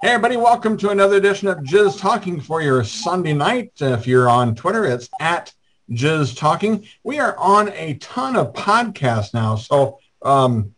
[0.00, 3.72] Hey everybody, welcome to another edition of Jizz Talking for your Sunday night.
[3.80, 5.52] If you're on Twitter, it's at
[5.90, 6.86] Jizz Talking.
[7.02, 10.72] We are on a ton of podcasts now, so um,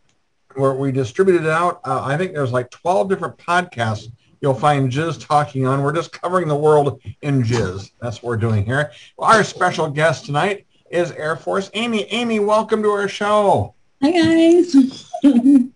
[0.54, 1.82] where we distributed it out.
[1.84, 4.10] Uh, I think there's like 12 different podcasts
[4.40, 5.82] you'll find Jizz Talking on.
[5.82, 7.90] We're just covering the world in Jizz.
[8.00, 8.90] That's what we're doing here.
[9.18, 12.04] Our special guest tonight is Air Force Amy.
[12.04, 13.74] Amy, welcome to our show.
[14.02, 15.10] Hi guys.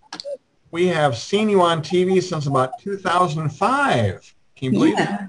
[0.74, 4.34] we have seen you on TV since about 2005.
[4.56, 5.28] Can you believe yeah.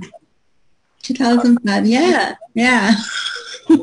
[1.03, 2.95] 2005, yeah, yeah.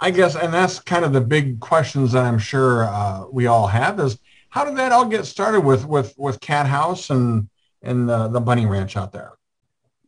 [0.00, 3.68] I guess, and that's kind of the big questions that I'm sure uh, we all
[3.68, 4.18] have is
[4.48, 7.48] how did that all get started with with with Cathouse and
[7.82, 9.34] and the, the Bunny Ranch out there?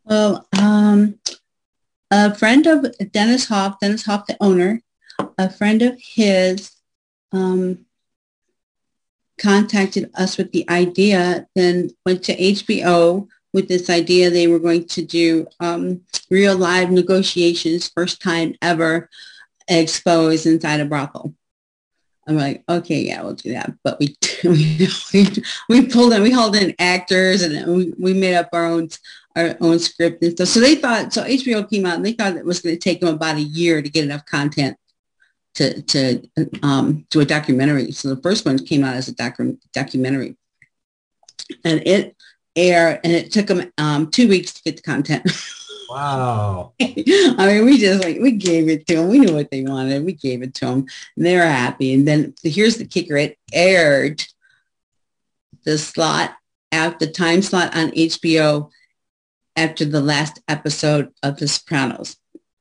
[0.03, 1.21] Well, um,
[2.11, 4.83] a friend of Dennis Hof, Dennis Hof, the owner,
[5.39, 6.73] a friend of his
[7.31, 7.84] um,
[9.39, 14.85] contacted us with the idea, then went to HBO with this idea they were going
[14.85, 19.09] to do um, real live negotiations, first time ever
[19.69, 21.35] exposed inside a brothel.
[22.27, 23.73] I'm like, okay, yeah, we'll do that.
[23.85, 24.89] But we we,
[25.69, 28.89] we pulled in, we hauled in actors and we, we made up our own
[29.37, 30.49] our own script and stuff.
[30.49, 33.01] So they thought, so HBO came out and they thought it was going to take
[33.01, 34.77] them about a year to get enough content
[35.55, 36.29] to to
[36.63, 37.93] um, do a documentary.
[37.93, 40.37] So the first one came out as a docu- documentary,
[41.65, 42.17] and it
[42.57, 45.31] aired, and it took them um, two weeks to get the content.
[45.87, 46.73] Wow.
[46.81, 49.09] I mean, we just like we gave it to them.
[49.09, 50.05] We knew what they wanted.
[50.05, 51.95] We gave it to them, and they were happy.
[51.95, 54.25] And then here's the kicker: it aired
[55.65, 56.37] the slot
[56.73, 58.71] at the time slot on HBO
[59.57, 62.17] after the last episode of The Sopranos.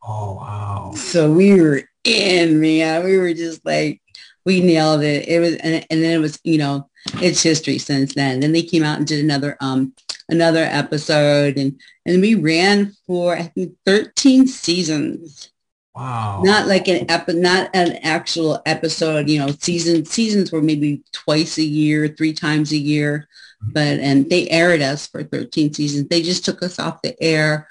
[0.06, 0.92] Oh wow!
[0.96, 3.04] So we were in, man.
[3.04, 4.02] We were just like,
[4.46, 5.28] we nailed it.
[5.28, 8.40] It was, and, and then it was, you know, it's history since then.
[8.40, 9.94] Then they came out and did another, um,
[10.30, 15.50] another episode, and and we ran for I think 13 seasons.
[15.96, 16.42] Wow.
[16.44, 21.58] Not like an epi- not an actual episode, you know, season seasons were maybe twice
[21.58, 23.28] a year, three times a year.
[23.62, 26.10] But and they aired us for 13 seasons.
[26.10, 27.68] They just took us off the air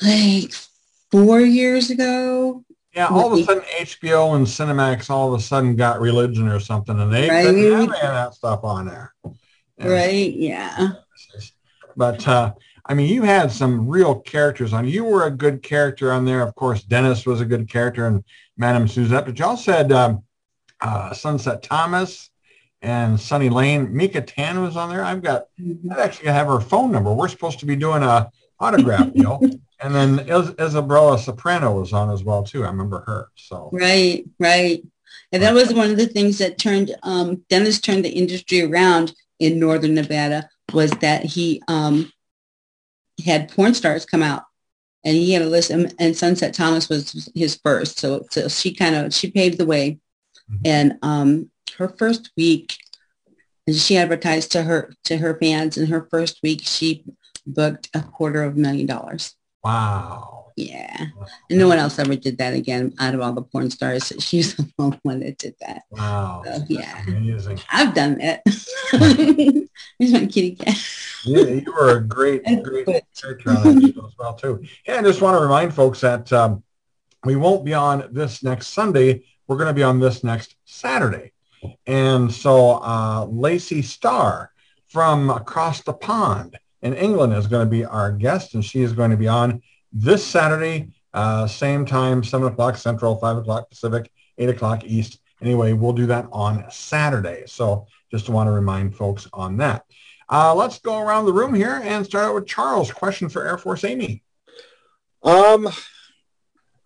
[0.00, 0.52] like
[1.10, 2.64] four years ago.
[2.94, 6.58] Yeah, all of a sudden HBO and Cinemax all of a sudden got religion or
[6.58, 7.46] something, and they right.
[7.46, 9.14] couldn't have any of that stuff on there.
[9.78, 10.32] right?
[10.32, 10.92] Yeah.
[11.96, 12.54] But uh,
[12.86, 14.88] I mean, you had some real characters on.
[14.88, 16.42] You were a good character on there.
[16.42, 18.24] Of course, Dennis was a good character, and
[18.56, 19.26] Madame Suzette.
[19.26, 20.24] But y'all said um,
[20.80, 22.30] uh, Sunset Thomas
[22.82, 23.94] and Sunny Lane.
[23.94, 25.04] Mika Tan was on there.
[25.04, 25.44] I've got.
[25.60, 25.92] Mm-hmm.
[25.92, 27.12] I actually have her phone number.
[27.12, 28.30] We're supposed to be doing a
[28.60, 29.40] autograph deal.
[29.80, 32.64] And then Is- Isabella Soprano was on as well too.
[32.64, 33.28] I remember her.
[33.34, 34.82] So right, right.
[35.32, 39.14] And that was one of the things that turned um, Dennis turned the industry around
[39.38, 42.12] in Northern Nevada was that he um,
[43.24, 44.44] had porn stars come out
[45.04, 47.98] and he had a list and, and Sunset Thomas was his first.
[47.98, 49.98] So, so she kind of, she paved the way.
[50.50, 50.62] Mm-hmm.
[50.64, 52.76] And um, her first week,
[53.66, 57.04] and she advertised to her, to her fans in her first week, she
[57.46, 59.34] booked a quarter of a million dollars.
[59.62, 60.52] Wow.
[60.56, 61.06] Yeah.
[61.48, 64.12] And no one else ever did that again out of all the porn stars.
[64.18, 65.82] She's the only one that did that.
[65.90, 66.42] Wow.
[66.44, 67.02] So, yeah.
[67.06, 67.60] Amazing.
[67.70, 68.42] I've done that.
[69.98, 70.76] Here's my kitty cat.
[71.24, 72.86] yeah, you were a great, great
[73.20, 74.64] character on that show as well, too.
[74.86, 76.62] And I just want to remind folks that um,
[77.24, 79.24] we won't be on this next Sunday.
[79.46, 81.32] We're going to be on this next Saturday.
[81.86, 84.50] And so uh, Lacey Starr
[84.88, 88.92] from across the pond in England is going to be our guest, and she is
[88.92, 94.10] going to be on this Saturday, uh, same time, 7 o'clock Central, 5 o'clock Pacific,
[94.38, 95.20] 8 o'clock East.
[95.42, 97.44] Anyway, we'll do that on Saturday.
[97.46, 99.84] So just want to remind folks on that.
[100.28, 102.92] Uh, let's go around the room here and start out with Charles.
[102.92, 104.22] Question for Air Force Amy.
[105.22, 105.68] Um,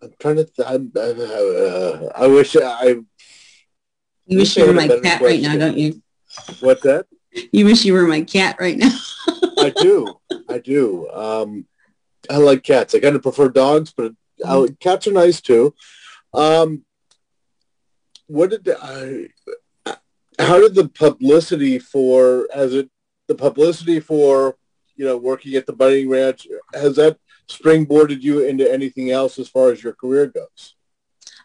[0.01, 0.45] I'm trying to.
[0.45, 2.95] Th- I, uh, I wish I.
[4.25, 5.25] You wish you were my cat question.
[5.25, 6.01] right now, don't you?
[6.59, 7.05] What's that?
[7.51, 8.97] You wish you were my cat right now.
[9.81, 10.19] Do.
[10.49, 11.09] I do.
[11.09, 11.65] Um,
[12.29, 12.95] I like cats.
[12.95, 14.13] I kind of prefer dogs, but
[14.45, 15.73] I, cats are nice too.
[16.33, 16.83] Um,
[18.27, 19.29] what did I?
[20.39, 22.89] How did the publicity for as it
[23.27, 24.57] the publicity for
[24.95, 27.17] you know working at the Bunny Ranch has that
[27.47, 30.75] springboarded you into anything else as far as your career goes?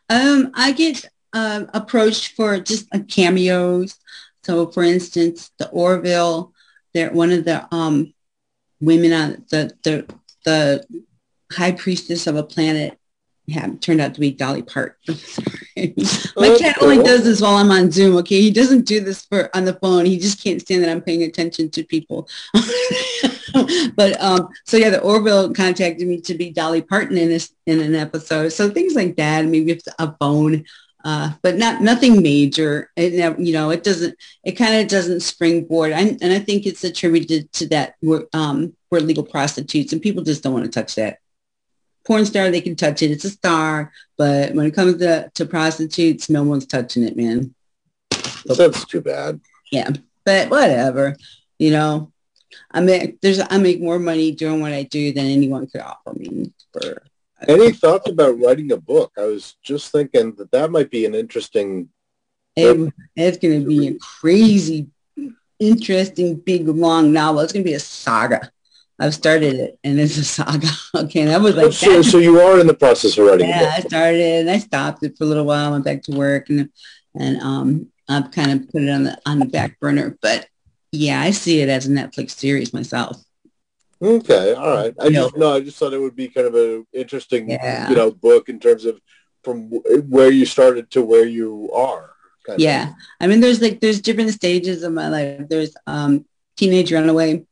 [0.08, 3.96] Um, I get uh, approached for just uh, cameos.
[4.43, 6.52] So, for instance, the Orville
[6.93, 8.12] they're one of the um,
[8.80, 10.84] women on the, the, the
[11.52, 12.98] high priestess of a planet
[13.50, 14.96] have turned out to be Dolly Parton.
[16.36, 18.16] My cat only does this while I'm on Zoom.
[18.18, 20.04] Okay, he doesn't do this for on the phone.
[20.06, 22.28] He just can't stand that I'm paying attention to people.
[23.96, 27.80] but um, so yeah, the Orville contacted me to be Dolly Parton in this in
[27.80, 28.50] an episode.
[28.50, 30.64] So things like that, maybe with a phone,
[31.05, 32.91] uh, but not nothing major.
[32.97, 34.17] It never, you know, it doesn't.
[34.44, 38.75] It kind of doesn't springboard, I, and I think it's attributed to that we're um,
[38.91, 41.19] we're legal prostitutes, and people just don't want to touch that
[42.06, 43.11] porn star, they can touch it.
[43.11, 43.93] It's a star.
[44.17, 47.55] But when it comes to, to prostitutes, no one's touching it, man.
[48.47, 49.41] That's too bad.
[49.70, 49.91] Yeah.
[50.25, 51.17] But whatever.
[51.58, 52.12] You know,
[52.70, 56.14] I make there's I make more money doing what I do than anyone could offer
[56.14, 57.02] me for
[57.48, 59.12] any thoughts about writing a book?
[59.19, 61.88] I was just thinking that that might be an interesting.
[62.56, 64.88] It, it's going to be a crazy,
[65.58, 67.40] interesting, big, long novel.
[67.40, 68.50] It's going to be a saga.
[68.98, 70.69] I've started it and it's a saga.
[70.94, 71.22] okay.
[71.22, 73.48] And I was like, so, so you are in the process of writing.
[73.48, 75.69] Yeah, I started and I stopped it for a little while.
[75.69, 76.69] I Went back to work and,
[77.14, 80.48] and, um, I've kind of put it on the, on the back burner, but
[80.90, 83.22] yeah, I see it as a Netflix series myself.
[84.02, 84.55] Okay.
[84.55, 84.94] All right.
[84.99, 87.88] I just, no, I just thought it would be kind of an interesting, yeah.
[87.88, 89.00] you know, book in terms of
[89.44, 89.70] from
[90.08, 92.12] where you started to where you are.
[92.56, 92.88] yeah.
[92.88, 92.94] Of.
[93.20, 95.49] I mean, there's like, there's different stages of my life.
[95.49, 96.25] There's, um,
[96.56, 97.44] teenage runaway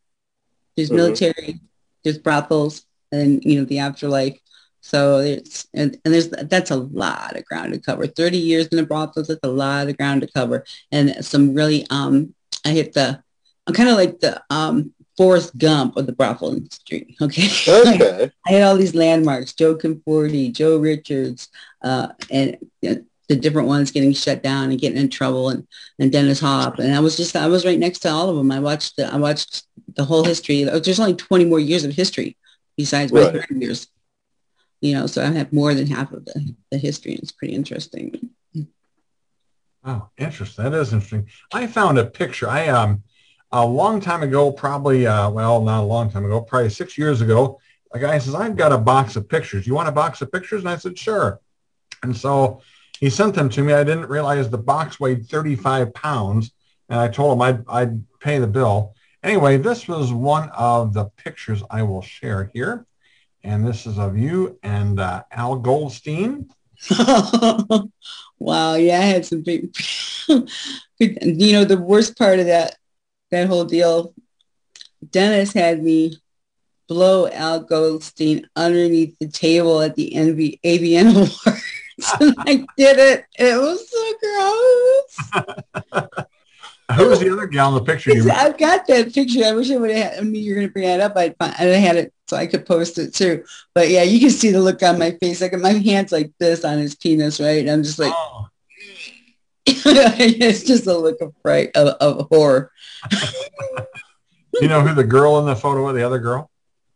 [0.79, 0.97] there's mm-hmm.
[0.97, 1.61] military,
[2.05, 4.39] there's brothels, and you know the afterlife.
[4.81, 8.07] So it's and, and there's that's a lot of ground to cover.
[8.07, 10.65] 30 years in the brothels, that's a lot of ground to cover.
[10.93, 12.33] And some really um
[12.65, 13.21] I hit the
[13.67, 17.17] I'm kind of like the um Forrest Gump of the brothel industry.
[17.21, 17.49] Okay.
[17.67, 18.31] Okay.
[18.47, 21.49] I had all these landmarks, Joe Conforte, Joe Richards,
[21.83, 25.67] uh, and the different ones getting shut down and getting in trouble and,
[25.99, 26.79] and Dennis Hof.
[26.79, 28.53] And I was just, I was right next to all of them.
[28.53, 29.65] I watched, the, I watched
[29.97, 30.63] the whole history.
[30.63, 32.37] There's only 20 more years of history
[32.77, 33.51] besides my right.
[33.51, 33.89] years.
[34.81, 37.15] You know, so I have more than half of the, the history.
[37.15, 38.31] And it's pretty interesting.
[39.85, 40.65] Oh, interesting.
[40.65, 41.29] That is interesting.
[41.53, 42.49] I found a picture.
[42.49, 43.03] I, um,
[43.53, 47.21] a long time ago, probably, uh, well, not a long time ago, probably six years
[47.21, 47.61] ago,
[47.93, 49.67] a guy says, I've got a box of pictures.
[49.67, 50.61] You want a box of pictures?
[50.61, 51.41] And I said, sure.
[52.03, 52.61] And so
[53.01, 53.73] he sent them to me.
[53.73, 56.53] I didn't realize the box weighed 35 pounds,
[56.89, 58.95] and I told him I'd, I'd pay the bill.
[59.23, 62.87] Anyway, this was one of the pictures I will share here.
[63.45, 66.51] And this is of you and uh, Al Goldstein.
[68.39, 68.75] wow.
[68.75, 69.75] Yeah, I had some big,
[70.99, 72.77] you know, the worst part of that,
[73.31, 74.15] that whole deal,
[75.11, 76.19] Dennis had me
[76.89, 81.61] blow Al Goldstein underneath the table at the NV, AVN Award.
[82.39, 83.25] I did it.
[83.39, 84.15] It was so
[85.83, 86.25] gross.
[86.97, 88.15] Who was the other gal in the picture?
[88.15, 89.45] You I've got that picture.
[89.45, 91.17] I wish I would have had, I mean, you're going to bring that up.
[91.17, 93.45] I'd find, I had it so I could post it too.
[93.75, 95.43] But yeah, you can see the look on my face.
[95.43, 97.61] Like my hand's like this on his penis, right?
[97.61, 98.48] And I'm just like, oh.
[99.87, 102.71] it's just a look of fright, of, of horror.
[104.61, 106.51] you know who the girl in the photo was, the other girl?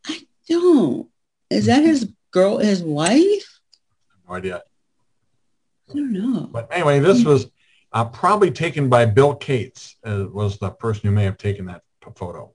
[0.07, 1.09] I don't.
[1.51, 3.61] Is that his girl, his wife?
[4.29, 4.63] No idea.
[5.91, 6.49] I don't know.
[6.51, 7.51] But anyway, this was
[7.93, 9.97] uh, probably taken by Bill Cates.
[10.05, 11.83] Uh, was the person who may have taken that
[12.17, 12.53] photo.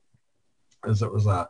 [0.87, 1.47] As it was a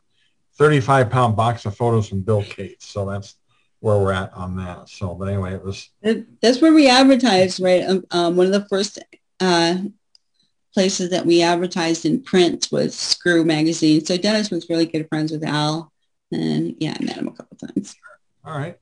[0.55, 2.85] 35 pound box of photos from Bill Cates.
[2.85, 3.35] So that's
[3.79, 4.89] where we're at on that.
[4.89, 5.89] So, but anyway, it was.
[6.41, 7.83] That's where we advertised, right?
[7.83, 8.99] Um, um, one of the first
[9.39, 9.77] uh,
[10.73, 14.03] places that we advertised in print was Screw Magazine.
[14.03, 15.91] So Dennis was really good friends with Al.
[16.31, 17.95] And yeah, I met him a couple times.
[18.45, 18.77] All right.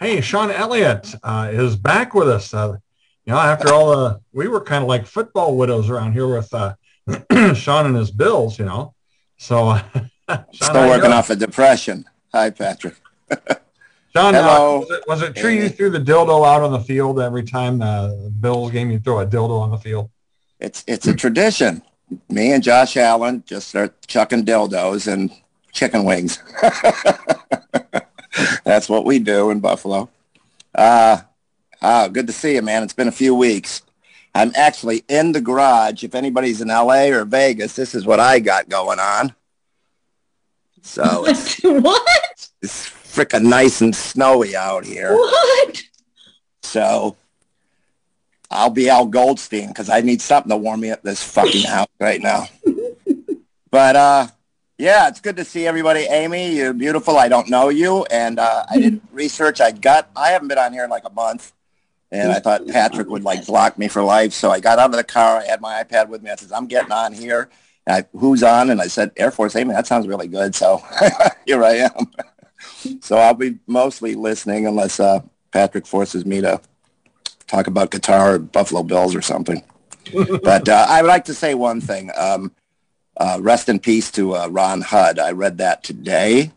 [0.00, 2.54] Hey, Sean Elliott uh, is back with us.
[2.54, 2.76] Uh,
[3.24, 6.52] you know, after all the, we were kind of like football widows around here with
[6.54, 6.74] uh,
[7.54, 8.94] Sean and his Bills, you know.
[9.36, 9.78] So,
[10.28, 12.04] Sean, still working off a depression.
[12.32, 12.96] Hi, Patrick.
[14.14, 17.20] Sean, uh, was, it, was it true you threw the dildo out on the field
[17.20, 18.90] every time the Bills game?
[18.90, 20.10] You throw a dildo on the field.
[20.60, 21.82] It's it's a tradition.
[22.28, 25.30] Me and Josh Allen just start chucking dildos and
[25.72, 26.42] chicken wings.
[28.64, 30.08] That's what we do in Buffalo.
[30.74, 31.18] Uh,
[31.82, 32.82] uh, good to see you, man.
[32.82, 33.82] It's been a few weeks.
[34.34, 36.02] I'm actually in the garage.
[36.02, 39.34] If anybody's in LA or Vegas, this is what I got going on.
[40.82, 42.48] So it's, what?
[42.62, 42.88] It's
[43.18, 45.12] freaking nice and snowy out here.
[45.12, 45.82] What?
[46.62, 47.16] So
[48.48, 51.88] I'll be Al Goldstein because I need something to warm me up this fucking house
[51.98, 52.46] right now.
[53.70, 54.26] but uh,
[54.78, 56.02] yeah, it's good to see everybody.
[56.02, 57.18] Amy, you're beautiful.
[57.18, 58.04] I don't know you.
[58.04, 59.60] And uh, I did research.
[59.60, 61.52] I got, I haven't been on here in like a month.
[62.10, 64.32] And I thought Patrick would like block me for life.
[64.32, 65.40] So I got out of the car.
[65.40, 66.30] I had my iPad with me.
[66.30, 67.50] I said, I'm getting on here.
[67.86, 68.70] I, Who's on?
[68.70, 69.74] And I said, Air Force Amy.
[69.74, 70.54] That sounds really good.
[70.54, 70.82] So
[71.46, 72.06] here I am.
[73.00, 75.20] So I'll be mostly listening unless uh,
[75.52, 76.60] Patrick forces me to
[77.46, 79.62] talk about guitar or Buffalo Bills or something.
[80.42, 82.10] but uh, I would like to say one thing.
[82.16, 82.52] Um,
[83.16, 85.18] uh, rest in peace to uh, Ron Hudd.
[85.18, 86.52] I read that today,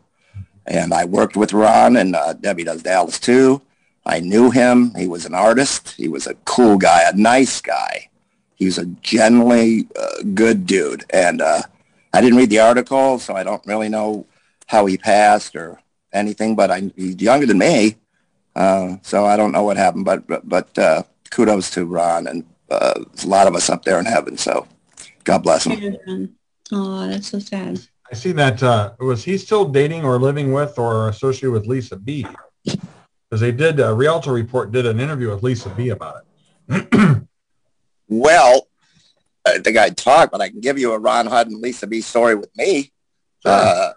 [0.66, 3.60] and I worked with Ron, and uh, Debbie does Dallas too.
[4.06, 4.94] I knew him.
[4.94, 5.92] He was an artist.
[5.92, 8.08] He was a cool guy, a nice guy.
[8.56, 11.04] He was a generally uh, good dude.
[11.10, 11.62] And uh,
[12.12, 14.26] I didn't read the article, so I don't really know
[14.66, 15.78] how he passed or
[16.12, 16.54] anything.
[16.54, 17.96] But I, he's younger than me,
[18.54, 20.04] uh, so I don't know what happened.
[20.04, 23.84] But but, but uh, kudos to Ron, and uh, there's a lot of us up
[23.84, 24.36] there in heaven.
[24.36, 24.66] So
[25.24, 26.36] God bless him.
[26.70, 27.80] Oh, that's so sad.
[28.10, 28.62] I see that.
[28.62, 32.26] Uh, was he still dating or living with or associated with Lisa B?
[32.64, 36.16] Because they did, a Rialto Report did an interview with Lisa B about
[36.68, 37.22] it.
[38.08, 38.68] well,
[39.46, 42.00] I think I'd talk, but I can give you a Ron Hudd and Lisa B
[42.00, 42.92] story with me.
[43.44, 43.52] Sure.
[43.52, 43.92] Uh,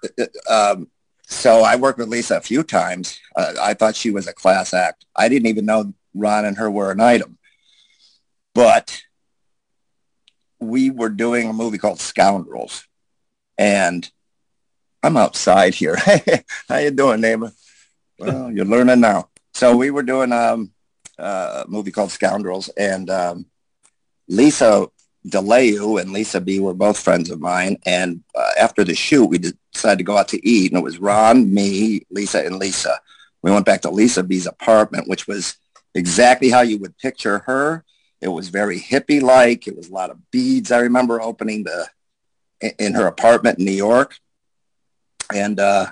[0.49, 0.87] um,
[1.27, 3.19] so I worked with Lisa a few times.
[3.35, 5.05] Uh, I thought she was a class act.
[5.15, 7.37] I didn't even know Ron and her were an item.
[8.53, 9.03] But
[10.59, 12.87] we were doing a movie called Scoundrels.
[13.57, 14.09] And
[15.03, 15.97] I'm outside here.
[16.69, 17.51] How you doing, neighbor?
[18.17, 19.29] Well, you're learning now.
[19.53, 20.71] So we were doing um,
[21.17, 23.45] a movie called Scoundrels, and um,
[24.27, 24.87] Lisa
[25.27, 27.77] De Leeuw and Lisa B were both friends of mine.
[27.85, 29.39] And uh, after the shoot, we
[29.73, 32.99] decided to go out to eat, and it was Ron, me, Lisa, and Lisa.
[33.41, 35.57] We went back to Lisa B's apartment, which was
[35.93, 37.83] exactly how you would picture her.
[38.21, 39.67] It was very hippie-like.
[39.67, 40.71] It was a lot of beads.
[40.71, 41.87] I remember opening the
[42.79, 44.17] in her apartment in New York,
[45.33, 45.87] and uh,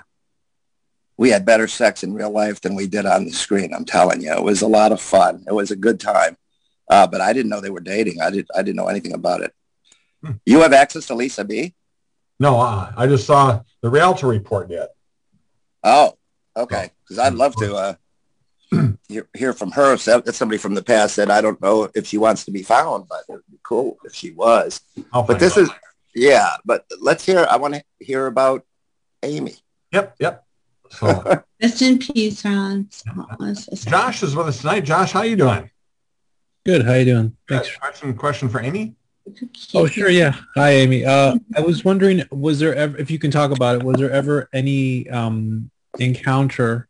[1.16, 3.74] we had better sex in real life than we did on the screen.
[3.74, 5.44] I'm telling you, it was a lot of fun.
[5.46, 6.36] It was a good time.
[6.88, 8.20] Uh, but I didn't know they were dating.
[8.20, 8.46] I did.
[8.54, 9.52] I didn't know anything about it.
[10.22, 10.32] Hmm.
[10.44, 11.74] You have access to Lisa B.
[12.40, 14.90] No, uh, I just saw the Rialto Report yet.
[15.82, 16.14] Oh,
[16.56, 16.90] okay.
[17.02, 17.94] Because I'd love to uh,
[19.08, 19.96] hear, hear from her.
[19.96, 22.62] So that's somebody from the past that I don't know if she wants to be
[22.62, 24.80] found, but it'd be cool if she was.
[25.12, 25.70] I'll but this is,
[26.14, 26.56] yeah.
[26.64, 27.46] But let's hear.
[27.48, 28.64] I want to hear about
[29.22, 29.54] Amy.
[29.92, 30.16] Yep.
[30.18, 30.44] Yep.
[30.90, 31.42] So.
[31.62, 32.88] Rest in peace, Ron.
[33.74, 34.80] Josh is with us tonight.
[34.80, 35.70] Josh, how you doing?
[36.64, 36.86] Good.
[36.86, 37.36] How you doing?
[37.46, 37.76] Thanks.
[37.76, 38.94] Question question for Amy.
[39.74, 40.34] Oh sure, yeah.
[40.54, 41.04] Hi, Amy.
[41.04, 44.10] Uh, I was wondering, was there ever, if you can talk about it, was there
[44.10, 46.88] ever any um, encounter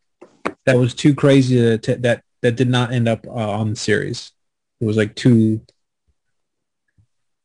[0.65, 3.75] that was too crazy to, to, that that did not end up uh, on the
[3.75, 4.31] series?
[4.79, 5.61] It was like too.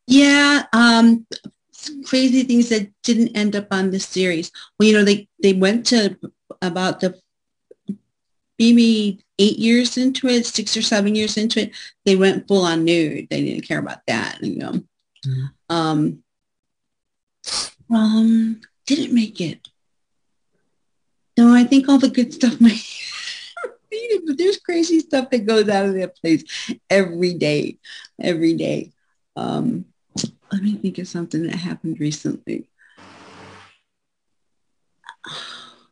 [0.06, 1.26] Yeah, um,
[2.04, 4.52] crazy things that didn't end up on the series.
[4.78, 6.16] Well, you know, they they went to
[6.62, 7.18] about the
[8.60, 11.72] maybe eight years into it, six or seven years into it,
[12.04, 13.26] they went full on nude.
[13.30, 14.72] They didn't care about that, you know.
[15.26, 15.44] Mm-hmm.
[15.70, 16.22] Um,
[17.90, 19.66] um, didn't make it.
[21.38, 22.82] No, I think all the good stuff made
[24.26, 26.44] but there's crazy stuff that goes out of that place
[26.90, 27.78] every day,
[28.20, 28.92] every day.
[29.36, 29.86] Um,
[30.52, 32.68] let me think of something that happened recently.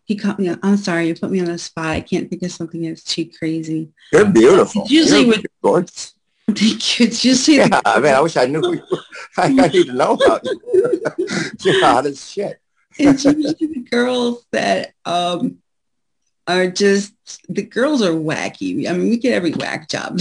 [0.09, 0.53] He caught me.
[0.63, 1.89] I'm sorry, you put me on the spot.
[1.89, 3.91] I can't think of something that's too crazy.
[4.11, 4.83] You're beautiful.
[4.83, 6.15] It's usually You're with
[6.49, 7.07] Thank you.
[7.07, 7.81] It's usually yeah.
[7.85, 8.63] I mean, I wish I knew.
[8.73, 8.83] You
[9.37, 11.03] I, I need to know about you.
[11.61, 12.59] You're hot as shit.
[12.99, 15.59] it's usually the girls that um
[16.47, 17.13] are just
[17.51, 18.89] the girls are wacky.
[18.89, 20.19] I mean, we get every whack job.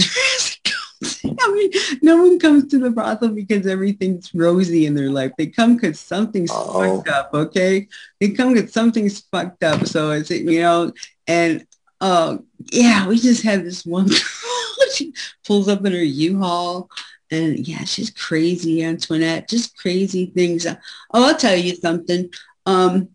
[1.24, 1.70] I mean,
[2.02, 5.32] no one comes to the brothel because everything's rosy in their life.
[5.38, 6.96] They come because something's oh.
[6.96, 7.30] fucked up.
[7.32, 7.88] Okay,
[8.20, 9.86] they come because something's fucked up.
[9.86, 10.92] So it's you know,
[11.26, 11.66] and
[12.00, 12.38] uh,
[12.72, 14.08] yeah, we just had this one.
[14.94, 15.14] she
[15.46, 16.90] pulls up in her U-Haul,
[17.30, 19.48] and yeah, she's crazy, Antoinette.
[19.48, 20.66] Just crazy things.
[20.66, 20.76] Oh,
[21.12, 22.30] I'll tell you something.
[22.66, 23.08] Um,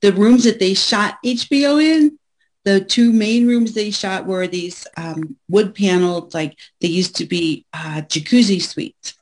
[0.00, 2.18] the rooms that they shot HBO in,
[2.66, 7.24] the two main rooms they shot were these um, wood paneled, like they used to
[7.24, 9.14] be uh, jacuzzi suites.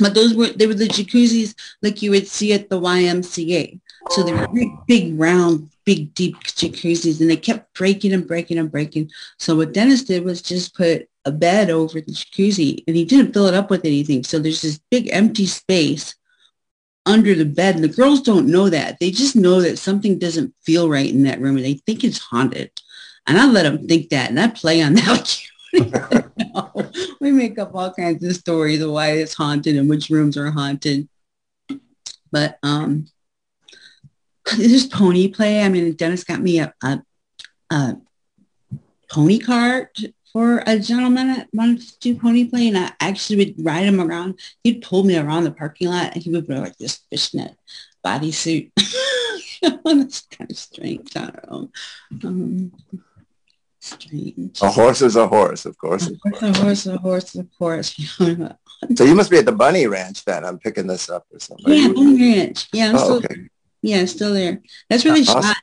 [0.00, 3.78] But those were, they were the jacuzzis like you would see at the YMCA.
[4.10, 8.56] So they were big, big, round, big, deep jacuzzis and they kept breaking and breaking
[8.56, 9.10] and breaking.
[9.38, 13.34] So what Dennis did was just put a bed over the jacuzzi and he didn't
[13.34, 14.24] fill it up with anything.
[14.24, 16.14] So there's this big empty space
[17.08, 17.74] under the bed.
[17.74, 19.00] And the girls don't know that.
[19.00, 22.18] They just know that something doesn't feel right in that room and they think it's
[22.18, 22.70] haunted.
[23.26, 25.42] And I let them think that and I play on that.
[27.20, 30.50] we make up all kinds of stories of why it's haunted and which rooms are
[30.50, 31.08] haunted.
[32.30, 33.06] But um,
[34.56, 35.62] there's pony play.
[35.62, 37.02] I mean, Dennis got me a, a,
[37.70, 37.96] a
[39.10, 39.98] pony cart
[40.32, 44.00] for a gentleman that wanted to do pony play and I actually would ride him
[44.00, 44.38] around.
[44.62, 47.56] He'd pull me around the parking lot and he would wear like this fishnet
[48.04, 48.70] bodysuit.
[49.84, 51.16] That's kind of strange.
[51.16, 52.28] I don't know.
[52.28, 52.72] Um,
[53.80, 54.60] Strange.
[54.60, 56.10] A horse is a horse, of course.
[56.10, 57.94] A horse, a horse, a horse, of course.
[58.94, 60.44] So you must be at the Bunny Ranch then.
[60.44, 61.72] I'm picking this up or something.
[61.74, 62.68] yeah, Bunny Ranch.
[62.72, 63.48] Yeah, I'm Oh, still okay.
[63.82, 64.62] yeah, still there.
[64.88, 65.42] That's really they Awesome.
[65.42, 65.56] shot.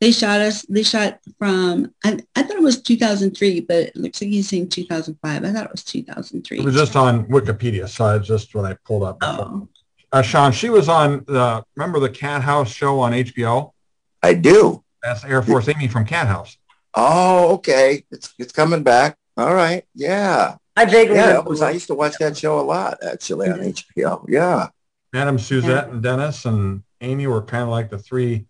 [0.00, 0.62] They shot us.
[0.62, 1.92] They shot from.
[2.04, 5.44] I, I thought it was 2003, but it looks like he's saying 2005.
[5.44, 6.58] I thought it was 2003.
[6.58, 9.18] It was just on Wikipedia, so it's just when I pulled up.
[9.20, 9.68] Oh,
[10.12, 13.72] Uh, Sean, she was on the remember the Cathouse show on HBO.
[14.22, 14.82] I do.
[15.02, 16.56] That's Air Force Amy from Cathouse.
[16.94, 18.04] Oh, okay.
[18.10, 19.16] It's it's coming back.
[19.36, 19.84] All right.
[19.94, 20.56] Yeah.
[20.76, 21.28] I vaguely Yeah.
[21.28, 24.24] remember was, I used to watch that show a lot actually on HBO.
[24.28, 24.68] Yeah.
[25.12, 28.46] Madam Suzette and Dennis and Amy were kind of like the three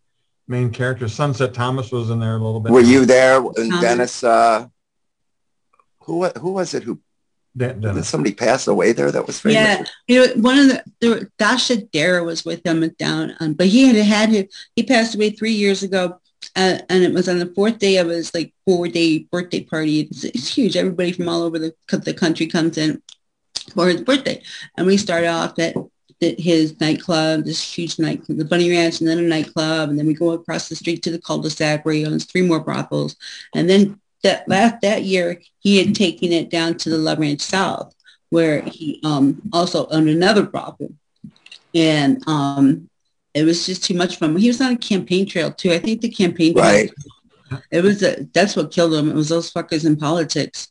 [0.51, 1.15] main characters.
[1.15, 2.73] Sunset Thomas was in there a little bit.
[2.73, 3.37] Were you there?
[3.39, 4.67] And Um, Dennis, uh,
[6.05, 6.83] who who was it?
[6.83, 7.01] Who
[7.57, 8.09] De- did Dennis?
[8.09, 9.11] somebody pass away there?
[9.11, 9.55] That was famous.
[9.55, 9.85] yeah.
[10.09, 13.87] You know, one of the, the Dasha Dare was with him down on, but he
[13.87, 14.47] had had him.
[14.77, 16.21] He passed away three years ago,
[16.57, 20.01] uh, and it was on the fourth day of his like four day birthday party.
[20.01, 20.77] It's, it's huge.
[20.77, 23.03] Everybody from all over the the country comes in
[23.75, 24.43] for his birthday,
[24.77, 25.85] and we start off at at
[26.21, 30.15] his nightclub, this huge night, the Bunny Ranch, and then a nightclub, and then we
[30.15, 33.17] go across the street to the cul-de-sac where he owns three more brothels,
[33.55, 37.41] and then that last that year he had taken it down to the Love Ranch
[37.41, 37.95] South,
[38.29, 40.93] where he um, also owned another brothel,
[41.75, 42.89] and um,
[43.33, 44.37] it was just too much for him.
[44.37, 45.73] He was on a campaign trail too.
[45.73, 46.91] I think the campaign trail, Right.
[47.71, 49.09] it was a, that's what killed him.
[49.09, 50.69] It was those fuckers in politics.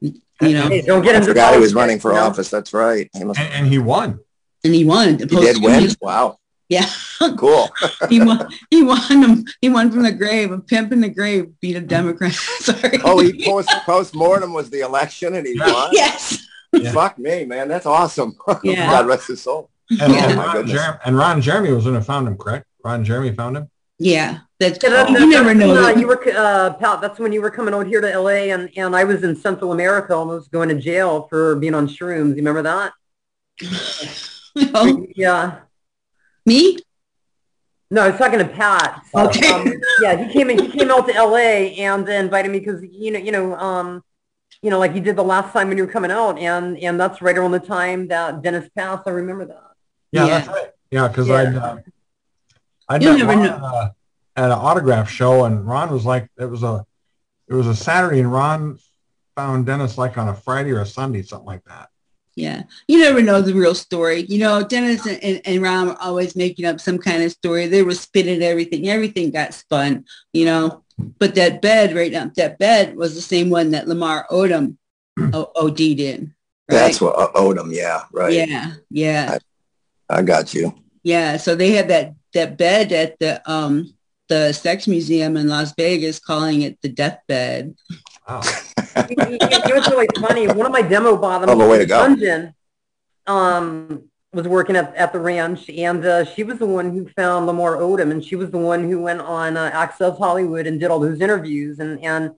[0.00, 2.24] You know, Hey, don't get I into forgot he was running for you know?
[2.24, 2.48] office.
[2.50, 3.08] That's right.
[3.14, 4.18] He, must, And, and he won.
[4.64, 5.18] And he won.
[5.18, 5.88] he did win.
[6.00, 6.38] Wow.
[6.68, 6.86] Yeah.
[7.38, 7.68] Cool.
[8.08, 8.48] he won.
[8.68, 9.00] He won.
[9.22, 9.44] Him.
[9.60, 10.50] He won from the grave.
[10.50, 12.32] A pimp in the grave beat a Democrat.
[12.58, 12.98] Sorry.
[13.04, 15.90] Oh, he post post mortem was the election and he won.
[15.92, 16.44] yes.
[16.72, 16.90] Yeah.
[16.90, 17.68] Fuck me, man.
[17.68, 18.34] That's awesome.
[18.64, 18.90] Yeah.
[18.90, 19.70] God rest his soul.
[19.90, 20.26] And, Yeah.
[20.28, 20.72] and, My Ron goodness.
[20.74, 22.66] Jer- and Ron Jeremy was in and found him, correct?
[22.84, 23.70] Ron Jeremy found him.
[24.00, 24.38] Yeah.
[24.58, 24.82] That's.
[24.82, 25.74] Yeah, that, you never that's know.
[25.74, 28.50] when, uh, you were, uh, Pat, that's when you were coming out here to LA
[28.52, 32.30] and, and I was in Central America almost going to jail for being on shrooms.
[32.30, 32.92] You remember that?
[34.56, 35.60] Oh, Yeah.
[36.46, 36.78] me?
[37.90, 39.02] No, I was talking to Pat.
[39.14, 39.48] Okay.
[39.52, 42.82] um, yeah, he came in, he came out to LA and uh, invited me because
[42.82, 44.02] you know, you know, um,
[44.62, 46.98] you know, like you did the last time when you were coming out, and and
[46.98, 49.02] that's right around the time that Dennis passed.
[49.06, 49.62] I remember that.
[50.10, 50.38] Yeah, Yeah.
[50.38, 50.68] that's right.
[50.90, 51.34] Yeah, because Yeah.
[51.36, 51.76] I'd uh,
[52.88, 53.52] I'd met never Ron know.
[53.66, 53.88] uh,
[54.36, 56.86] at an autograph show, and Ron was like, it was a
[57.48, 58.78] it was a Saturday, and Ron
[59.36, 61.90] found Dennis like on a Friday or a Sunday, something like that.
[62.34, 62.62] Yeah.
[62.88, 64.22] You never know the real story.
[64.22, 67.66] You know, Dennis and, and, and Ron were always making up some kind of story.
[67.66, 68.88] They were spinning everything.
[68.88, 70.82] Everything got spun, you know.
[71.18, 74.76] But that bed right now, that bed was the same one that Lamar Odom
[75.34, 76.34] O- OD'd in.
[76.70, 76.78] Right?
[76.78, 77.74] That's what uh, Odom.
[77.74, 78.04] Yeah.
[78.12, 78.32] Right.
[78.32, 78.74] Yeah.
[78.90, 79.38] Yeah.
[80.08, 80.74] I got you.
[81.02, 81.36] Yeah.
[81.36, 83.92] So they had that, that bed at the, um,
[84.28, 87.74] the sex museum in Las Vegas calling it the death bed.
[88.28, 88.40] Wow.
[89.10, 90.46] you, you- you know really funny?
[90.48, 91.98] One of my demo bottoms, Oh, the way to go.
[91.98, 92.54] Dungeon,
[93.26, 97.46] um, was working at, at the ranch, and uh, she was the one who found
[97.46, 100.90] Lamar Odom, and she was the one who went on uh, Access Hollywood and did
[100.90, 101.78] all those interviews.
[101.80, 102.30] And and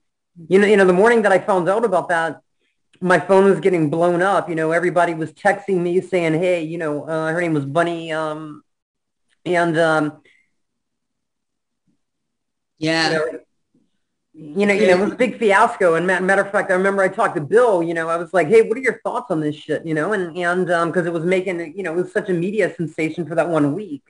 [0.49, 2.41] you know, you know, the morning that I found out about that,
[3.01, 4.49] my phone was getting blown up.
[4.49, 8.11] You know, everybody was texting me saying, "Hey, you know, uh, her name was Bunny,"
[8.13, 8.65] um,
[9.47, 10.21] and um,
[12.79, 13.11] Yeah.
[13.11, 13.39] you know,
[14.37, 15.95] you know, you know, it was a big fiasco.
[15.95, 17.83] And ma- matter of fact, I remember I talked to Bill.
[17.83, 20.13] You know, I was like, "Hey, what are your thoughts on this shit?" You know,
[20.13, 23.27] and and um, because it was making, you know, it was such a media sensation
[23.27, 24.03] for that one week.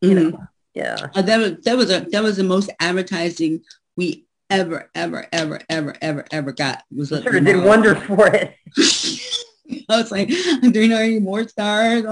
[0.00, 0.32] You Mhm.
[0.32, 0.96] know, yeah.
[1.14, 3.62] Uh, that was that was a that was the most advertising
[3.96, 7.66] we ever ever ever ever ever ever got was I'm sure did Lamar.
[7.66, 8.54] wonders for it.
[9.88, 12.04] I was like, do you know any more stars?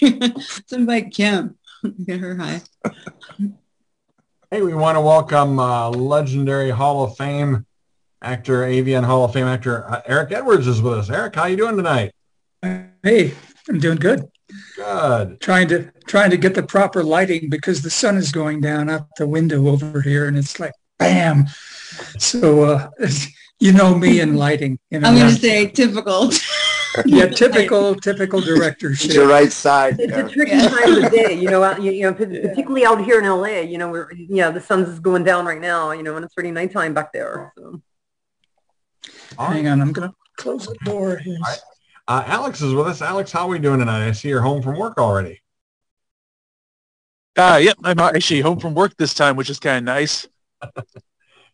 [0.66, 1.56] Somebody Kim,
[2.04, 2.60] get her high.
[4.52, 7.64] Hey, we want to welcome uh, legendary Hall of Fame
[8.20, 11.08] actor, AVN Hall of Fame actor uh, Eric Edwards is with us.
[11.08, 12.10] Eric, how you doing tonight?
[12.60, 13.32] Hey,
[13.68, 14.28] I'm doing good.
[14.74, 15.40] Good.
[15.40, 19.06] Trying to trying to get the proper lighting because the sun is going down out
[19.18, 21.46] the window over here, and it's like bam.
[22.18, 22.90] So uh,
[23.60, 24.80] you know me and lighting.
[24.90, 26.32] You know, I'm going to say typical.
[27.06, 28.90] yeah, typical typical director.
[28.90, 29.12] It's directorship.
[29.14, 29.96] your right side.
[30.00, 30.68] It's a tricky Yeah.
[30.68, 31.62] time of the day, you know.
[31.62, 33.60] out- You, you know, p- particularly out here in LA.
[33.60, 35.92] You know, where yeah, the sun's going down right now.
[35.92, 37.52] You know, and it's already nighttime back there.
[37.56, 37.80] So.
[39.38, 41.38] Hang on, I'm going to close the door here.
[42.08, 43.00] Uh, Alex is with us.
[43.00, 44.08] Alex, how are we doing tonight?
[44.08, 45.40] I see you're home from work already.
[47.36, 50.26] Uh, yep, I'm actually home from work this time, which is kind of nice.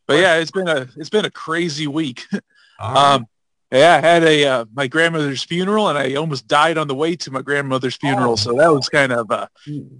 [0.08, 2.24] But yeah, it's been a it's been a crazy week.
[2.78, 3.14] All right.
[3.14, 3.26] Um,
[3.72, 7.16] yeah, I had a uh, my grandmother's funeral, and I almost died on the way
[7.16, 8.32] to my grandmother's funeral.
[8.32, 8.36] Oh.
[8.36, 9.48] So that was kind of uh,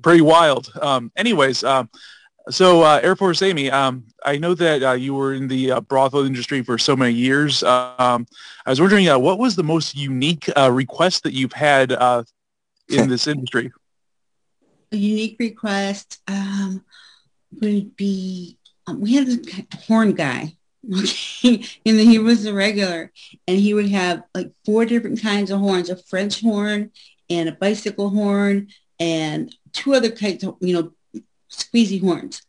[0.03, 0.73] pretty wild.
[0.81, 1.91] Um, anyways, um,
[2.49, 5.81] So uh, Air Force Amy, um, I know that uh, you were in the uh,
[5.81, 7.63] brothel industry for so many years.
[7.65, 8.27] Um,
[8.65, 12.23] I was wondering, uh, what was the most unique uh, request that you've had uh,
[12.89, 13.73] in this industry?
[14.93, 16.85] A unique request um,
[17.61, 20.56] would be um, we had a horn guy.
[20.93, 23.13] Okay, and he was a regular,
[23.47, 26.91] and he would have like four different kinds of horns: a French horn
[27.29, 28.69] and a bicycle horn,
[29.01, 30.93] and two other kinds of you know
[31.51, 32.43] squeezy horns.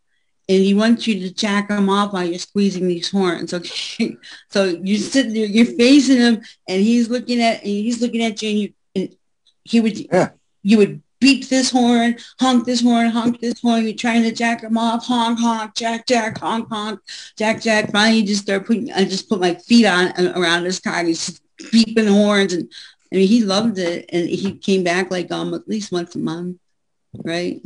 [0.49, 3.53] And he wants you to jack them off while you're squeezing these horns.
[3.53, 4.15] Okay,
[4.49, 8.41] so you sit there, you're facing him, and he's looking at, and he's looking at
[8.41, 9.15] you, and you, and
[9.63, 10.29] he would, Yeah.
[10.63, 13.83] you would beep this horn, honk this horn, honk this horn.
[13.85, 16.99] You're trying to jack him off, honk, honk, jack, jack, honk, honk,
[17.37, 17.91] jack, jack.
[17.91, 21.03] Finally, just start putting, I just put my feet on around his car.
[21.03, 22.71] He's beeping horns, and
[23.11, 26.19] I mean, he loved it, and he came back like um at least once a
[26.19, 26.57] month,
[27.23, 27.61] right?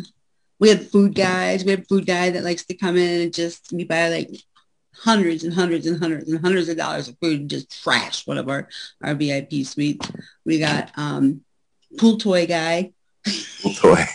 [0.59, 1.65] We had food guys.
[1.65, 4.29] We had food guy that likes to come in and just we buy like
[4.95, 8.37] hundreds and hundreds and hundreds and hundreds of dollars of food and just trash one
[8.37, 8.67] of our
[9.03, 10.09] our VIP suites.
[10.45, 11.41] We got um
[11.97, 12.93] pool toy guy.
[13.75, 14.05] Toy.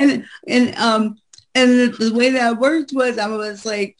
[0.00, 1.16] and and um
[1.54, 3.96] and the, the way that worked was I was like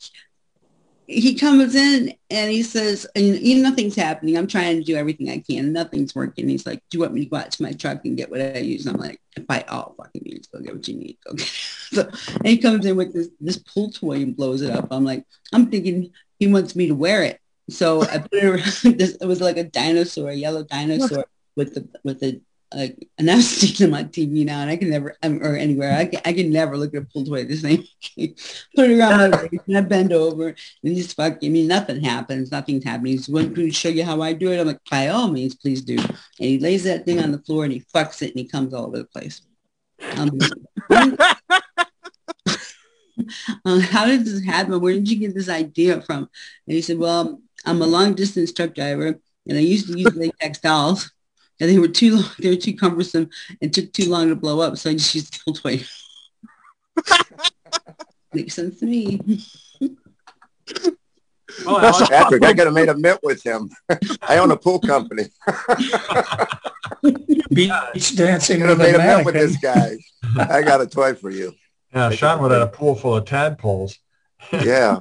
[1.06, 4.38] he comes in and he says, and, you know, nothing's happening.
[4.38, 5.72] I'm trying to do everything I can.
[5.72, 6.48] Nothing's working.
[6.48, 8.40] He's like, do you want me to go out to my truck and get what
[8.40, 8.86] I use?
[8.86, 11.18] And I'm like, by all fucking means, go get what you need.
[11.26, 11.50] Go get.
[11.94, 14.88] So, and he comes in with this, this pool toy and blows it up.
[14.90, 17.40] I'm like, I'm thinking he wants me to wear it.
[17.70, 18.64] So I put it around
[18.98, 21.24] this, it was like a dinosaur, a yellow dinosaur
[21.56, 22.40] with the, with the,
[22.74, 25.96] like, and I'm sticking on my TV now, and I can never, um, or anywhere,
[25.96, 27.84] I can, I can never look at a pool toy the same.
[28.74, 31.48] Put it around my waist, and I bend over, and he's fucking.
[31.48, 33.12] I mean, nothing happens, nothing's happening.
[33.12, 34.60] He's going to show you how I do it.
[34.60, 35.96] I'm like, by all means, please do.
[35.96, 38.74] And he lays that thing on the floor, and he fucks it, and he comes
[38.74, 39.42] all over the place.
[40.16, 40.30] Um,
[40.90, 41.34] uh,
[43.80, 44.80] how did this happen?
[44.80, 46.28] Where did you get this idea from?
[46.66, 50.14] And he said, well, I'm a long distance truck driver, and I used to use
[50.14, 51.10] latex dolls
[51.60, 53.30] and they were too long, they were too cumbersome
[53.62, 54.76] and took too long to blow up.
[54.76, 55.82] So I just used steel toy.
[58.32, 59.20] Makes sense to me.
[61.66, 63.70] Oh, well, Alex, Patrick, I could have made a mint with him.
[64.22, 65.24] I own a pool company.
[67.52, 69.98] Beach dancing Could have with a made a mint with this mannequin.
[70.36, 70.46] guy.
[70.56, 71.52] I got a toy for you.
[71.94, 73.96] yeah, Sean would have a pool full of tadpoles.
[74.52, 74.98] Yeah.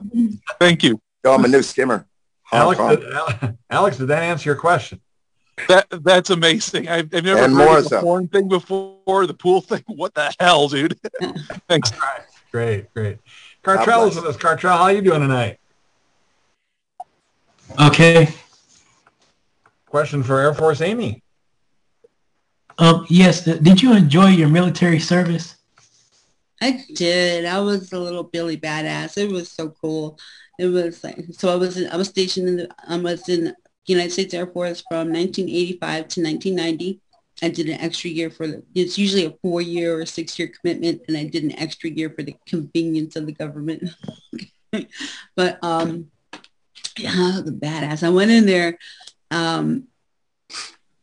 [0.60, 1.02] Thank you.
[1.24, 2.06] Oh, I'm a new skimmer.
[2.44, 5.02] Hong Alex, did, Alex, did that answer your question?
[5.68, 6.88] That that's amazing.
[6.88, 8.00] I've, I've never And heard of the so.
[8.02, 9.28] horn thing before.
[9.28, 9.84] The pool thing.
[9.88, 11.00] What the hell, dude?
[11.70, 11.92] Thanks.
[12.52, 13.20] Great, great.
[13.62, 14.38] God Cartrell is with us.
[14.38, 15.60] Cartrell, how are you doing tonight?
[17.80, 18.30] Okay.
[19.86, 21.22] Question for Air Force Amy.
[22.80, 23.48] Um, yes.
[23.48, 25.56] uh, Did you enjoy your military service?
[26.62, 27.46] I did.
[27.46, 29.18] I was a little Billy badass.
[29.18, 30.18] It was so cool.
[30.58, 31.52] It was like so.
[31.52, 33.54] I was in, I was stationed in the I was in
[33.86, 37.00] United States Air Force from 1985 to 1990.
[37.42, 38.64] I did an extra year for the.
[38.76, 42.10] It's usually a four year or six year commitment, and I did an extra year
[42.10, 43.90] for the convenience of the government.
[45.36, 46.12] but um,
[46.98, 48.04] yeah, the badass.
[48.04, 48.78] I went in there.
[49.32, 49.88] Um,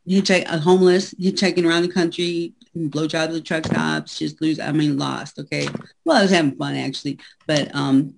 [0.09, 4.99] hitchhike, uh, homeless, hitchhiking around the country, blowjobs at truck stops, just lose, I mean,
[4.99, 5.69] lost, okay?
[6.05, 8.15] Well, I was having fun actually, but um,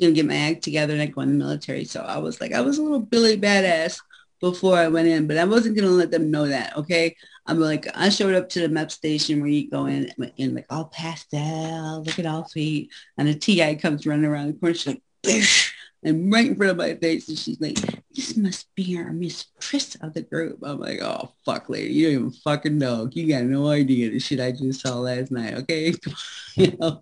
[0.00, 1.84] gonna get my act together and I go in the military.
[1.84, 3.98] So I was like, I was a little Billy badass
[4.40, 7.16] before I went in, but I wasn't gonna let them know that, okay?
[7.46, 10.66] I'm like, I showed up to the MEP station where you go in and like
[10.70, 14.74] all pastel, at all sweet, and a TI comes running around the corner.
[14.74, 15.74] She's like, Bish!
[16.04, 17.78] and right in front of my face, and she's like,
[18.14, 22.06] "This must be our Miss mistress of the group." I'm like, "Oh fuck, lady, you
[22.06, 23.08] don't even fucking know.
[23.10, 25.94] You got no idea the shit I just saw last night." Okay,
[26.56, 27.00] you know.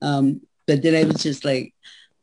[0.00, 1.74] Um, but then I was just like,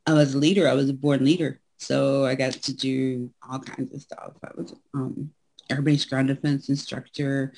[0.06, 0.68] I was a leader.
[0.68, 4.32] I was a born leader, so I got to do all kinds of stuff.
[4.44, 5.30] I was um,
[5.70, 7.52] air base ground defense instructor,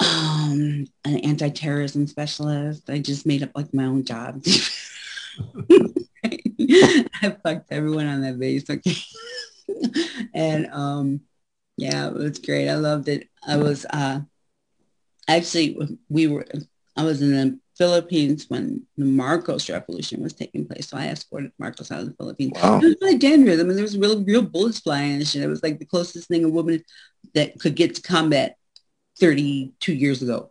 [0.00, 2.90] um, an anti-terrorism specialist.
[2.90, 4.42] I just made up like my own job.
[6.24, 8.68] I fucked everyone on that base.
[8.68, 8.96] Okay.
[10.34, 11.20] and um,
[11.76, 12.68] yeah, it was great.
[12.68, 13.28] I loved it.
[13.46, 14.20] I was uh,
[15.28, 16.46] actually we were.
[16.96, 20.90] I was in Philippines when the Marcos Revolution was taking place.
[20.90, 22.52] So I escorted Marcos out of the Philippines.
[22.54, 22.76] Wow.
[22.76, 23.58] It was really dangerous.
[23.58, 25.42] I mean, there was real, real bullets flying and shit.
[25.42, 26.84] It was like the closest thing a woman
[27.32, 28.58] that could get to combat
[29.18, 30.50] 32 years ago.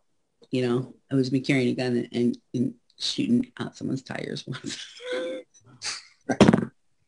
[0.49, 4.43] You know, I was me carrying a gun and, and, and shooting out someone's tires
[4.47, 4.83] once.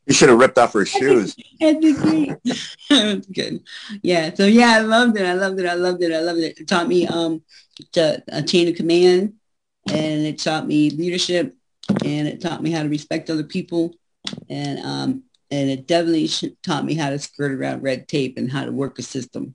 [0.06, 1.34] You should have ripped off her shoes.
[1.60, 2.36] That'd be great.
[2.88, 3.64] That's good.
[4.02, 4.32] Yeah.
[4.34, 5.26] So yeah, I loved it.
[5.26, 5.66] I loved it.
[5.66, 6.12] I loved it.
[6.12, 6.60] I loved it.
[6.60, 7.42] It taught me um
[7.92, 9.34] to a chain of command.
[9.88, 11.54] And it taught me leadership,
[12.04, 13.94] and it taught me how to respect other people,
[14.48, 16.28] and um, and it definitely
[16.62, 19.54] taught me how to skirt around red tape and how to work a system.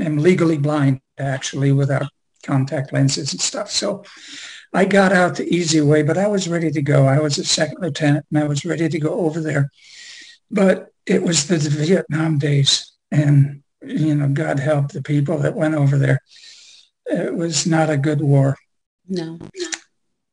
[0.00, 2.08] am legally blind, actually, without
[2.42, 3.70] contact lenses and stuff.
[3.70, 4.04] So
[4.72, 7.06] I got out the easy way, but I was ready to go.
[7.06, 9.70] I was a second lieutenant and I was ready to go over there.
[10.50, 15.74] But it was the Vietnam days and, you know, God help the people that went
[15.74, 16.20] over there.
[17.12, 18.56] It was not a good war.
[19.08, 19.38] No.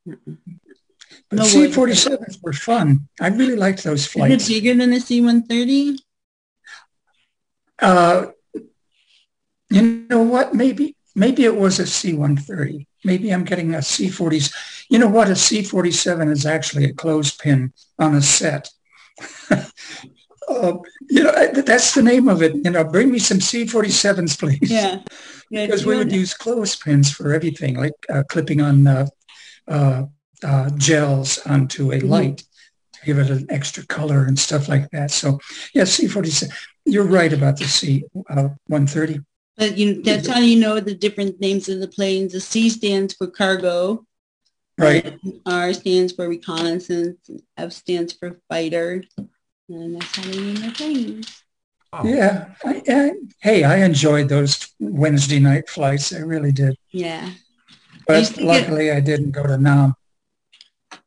[0.05, 3.07] But no C-47s were fun.
[3.19, 4.43] I really liked those flights.
[4.43, 5.99] Is it bigger than a C-130?
[7.81, 8.27] Uh,
[9.69, 10.53] you know what?
[10.53, 12.87] Maybe maybe it was a C-130.
[13.03, 14.53] Maybe I'm getting a C-40s.
[14.89, 15.29] You know what?
[15.29, 18.69] A C-47 is actually a clothespin on a set.
[20.49, 20.77] uh,
[21.09, 22.55] you know, that's the name of it.
[22.55, 24.59] You know, bring me some C-47s, please.
[24.69, 24.99] Yeah.
[25.49, 29.07] yeah because we would use clothespins for everything, like uh, clipping on uh,
[29.67, 30.03] uh,
[30.43, 32.07] uh gels onto a mm-hmm.
[32.07, 32.43] light
[32.93, 35.11] to give it an extra color and stuff like that.
[35.11, 35.39] So,
[35.73, 36.51] yeah, C-47.
[36.85, 39.23] You're right about the C-130.
[39.57, 42.31] But you, that's how you know the different names of the planes.
[42.31, 44.05] The C stands for cargo.
[44.77, 45.19] Right.
[45.45, 47.29] R stands for reconnaissance.
[47.57, 49.03] F stands for fighter.
[49.69, 51.43] And that's how they name their planes.
[51.93, 52.05] Oh.
[52.05, 52.49] Yeah.
[52.65, 56.13] I, I, hey, I enjoyed those Wednesday night flights.
[56.13, 56.75] I really did.
[56.91, 57.29] Yeah.
[58.07, 59.95] But I luckily get, I didn't go to Nam.
[60.91, 60.97] I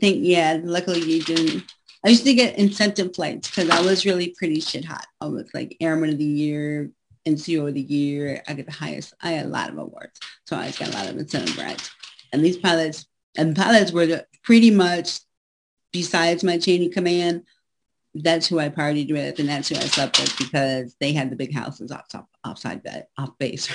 [0.00, 1.64] think, yeah, luckily you didn't.
[2.04, 5.06] I used to get incentive flights because I was really pretty shit hot.
[5.20, 6.90] I was like Airman of the Year,
[7.26, 8.42] NCO of the year.
[8.48, 9.14] I get the highest.
[9.20, 10.18] I had a lot of awards.
[10.46, 11.90] So I just got a lot of incentive rides.
[12.32, 13.06] And these pilots,
[13.36, 15.20] and pilots were the, pretty much,
[15.92, 17.42] besides my chain of command,
[18.14, 21.36] that's who I partied with and that's who I slept with because they had the
[21.36, 23.68] big houses off, off offside bed, off base.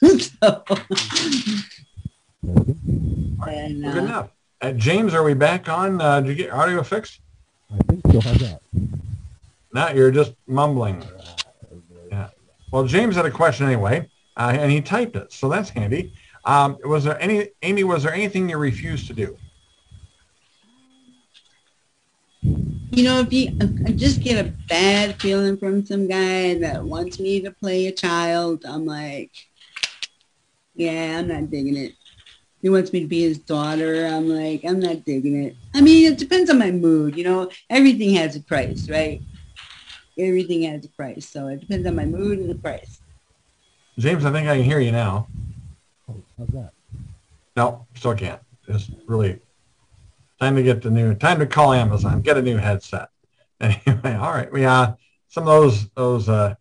[0.00, 0.64] so,
[3.46, 4.30] and, uh, Good enough.
[4.60, 6.00] Uh, James, are we back on?
[6.00, 7.20] Uh, did you get audio fixed?
[7.72, 8.20] I think so.
[8.20, 8.60] How's that?
[9.72, 11.04] Now you're just mumbling.
[12.10, 12.28] Yeah.
[12.72, 16.12] Well, James had a question anyway, uh, and he typed it, so that's handy.
[16.44, 19.36] Um, was there any, Amy, was there anything you refused to do?
[22.42, 27.20] You know, if you I just get a bad feeling from some guy that wants
[27.20, 29.30] me to play a child, I'm like,
[30.74, 31.94] yeah, I'm not digging it.
[32.62, 34.06] He wants me to be his daughter.
[34.06, 35.56] I'm like, I'm not digging it.
[35.74, 37.16] I mean, it depends on my mood.
[37.16, 39.22] You know, everything has a price, right?
[40.18, 41.28] everything has a price.
[41.28, 43.00] So it depends on my mood and the price.
[43.98, 44.32] James, I
[50.40, 53.08] time to get the new, time to call Amazon, get a new headset.
[53.60, 54.52] Anyway, all right.
[54.52, 54.92] We, uh,
[55.26, 56.54] some of those, those, uh,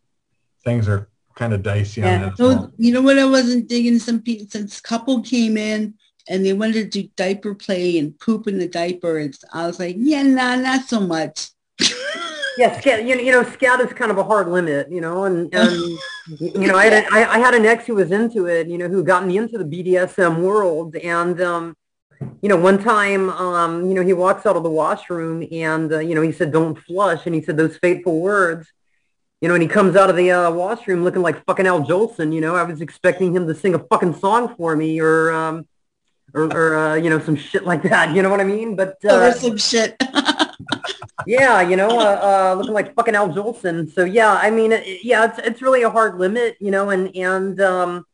[0.65, 2.15] things are kind of dicey yeah.
[2.15, 2.37] on that.
[2.37, 2.73] So, well.
[2.77, 3.99] you know what I wasn't digging?
[3.99, 5.93] Some people, since couple came in
[6.27, 9.19] and they wanted to do diaper play and poop in the diaper.
[9.19, 11.51] It's, I was like, yeah, nah, not so much.
[12.57, 15.53] yeah, scat, you, you know, scat is kind of a hard limit, you know, and,
[15.55, 15.97] and
[16.39, 18.79] you know, I had, a, I, I had an ex who was into it, you
[18.79, 20.95] know, who got me into the BDSM world.
[20.95, 21.77] And, um,
[22.41, 25.99] you know, one time, um, you know, he walks out of the washroom and, uh,
[25.99, 27.25] you know, he said, don't flush.
[27.25, 28.67] And he said those fateful words.
[29.41, 32.33] you know, and he comes out of the uh, washroom looking like fucking Al Jolson.
[32.33, 35.67] You know, I was expecting him to sing a fucking song for me, or um,
[36.33, 38.15] or, or uh, you know, some shit like that.
[38.15, 38.75] You know what I mean?
[38.75, 39.95] But uh, Or some shit.
[41.27, 43.91] yeah, you know, uh, uh, looking like fucking Al Jolson.
[43.91, 47.15] So yeah, I mean, it, yeah, it's it's really a hard limit, you know, and
[47.15, 48.05] and um,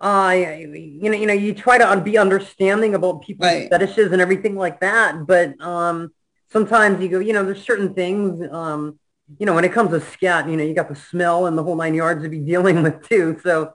[0.00, 3.70] I, you know, you know, you try to be understanding about people's Right.
[3.70, 6.12] fetishes and everything like that, but um,
[6.50, 8.98] sometimes you go, you know, there's certain things, um,
[9.38, 11.62] you know, when it comes to scat, you know, you got the smell and the
[11.62, 13.38] whole nine yards to be dealing with too.
[13.42, 13.74] So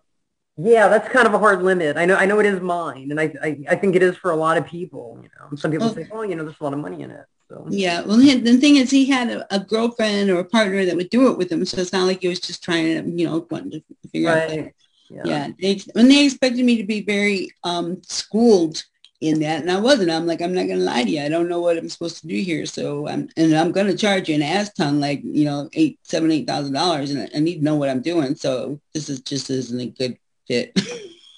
[0.57, 1.97] yeah, that's kind of a hard limit.
[1.97, 4.31] I know, I know it is mine, and I, I, I think it is for
[4.31, 5.19] a lot of people.
[5.21, 7.11] You know, some people Well- say, oh, you know, there's a lot of money in
[7.11, 7.25] it.
[7.49, 10.95] So Yeah, well, the thing is, he had a, a girlfriend or a partner that
[10.97, 13.25] would do it with him, so it's not like he was just trying to, you
[13.25, 14.49] know, wanting to figure out.
[14.49, 14.73] right.
[15.09, 18.83] Yeah, they, when they expected me to be very um, schooled
[19.21, 20.11] in that, and I wasn't.
[20.11, 21.21] I'm like, I'm not going to lie to you.
[21.21, 23.97] I don't know what I'm supposed to do here, so I'm and I'm going to
[23.97, 27.37] charge you an ass ton, like you know, eight, seven, eight thousand dollars, and I,
[27.37, 28.35] I need to know what I'm doing.
[28.35, 30.17] So this is just isn't a good
[30.47, 30.77] fit.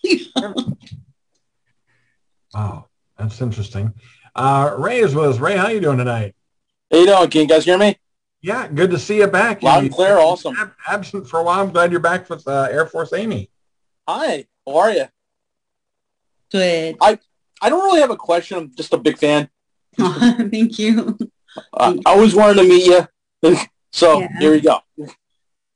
[2.54, 3.94] Wow, that's interesting.
[4.36, 5.38] Uh, Ray is with us.
[5.38, 6.36] Ray, how you doing tonight?
[6.90, 7.30] Hey, you doing?
[7.30, 7.98] Can you guys hear me?
[8.42, 9.62] Yeah, good to see you back.
[9.62, 10.56] Loud and You- clear, awesome.
[10.88, 11.62] Absent for a while.
[11.62, 13.50] I'm glad you're back with uh, Air Force Amy.
[14.10, 15.06] Hi, how are you?
[16.52, 16.98] good.
[17.00, 17.20] I
[17.70, 18.58] don't really have a question.
[18.58, 19.50] I'm just a big fan.
[20.00, 21.16] Thank you.
[21.72, 23.08] Uh, I always wanted to meet you.
[23.92, 24.40] so Yeah.
[24.40, 24.80] here we go.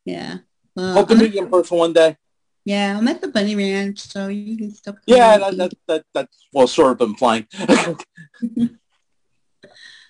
[0.04, 0.38] Yeah.
[0.76, 2.18] Well, Hope to meet you in person one day.
[2.66, 4.94] yeah, I'm at the Bunny Ranch, so you can still.
[4.94, 7.46] come Yeah, that, that, that, that's, well, sort of implying.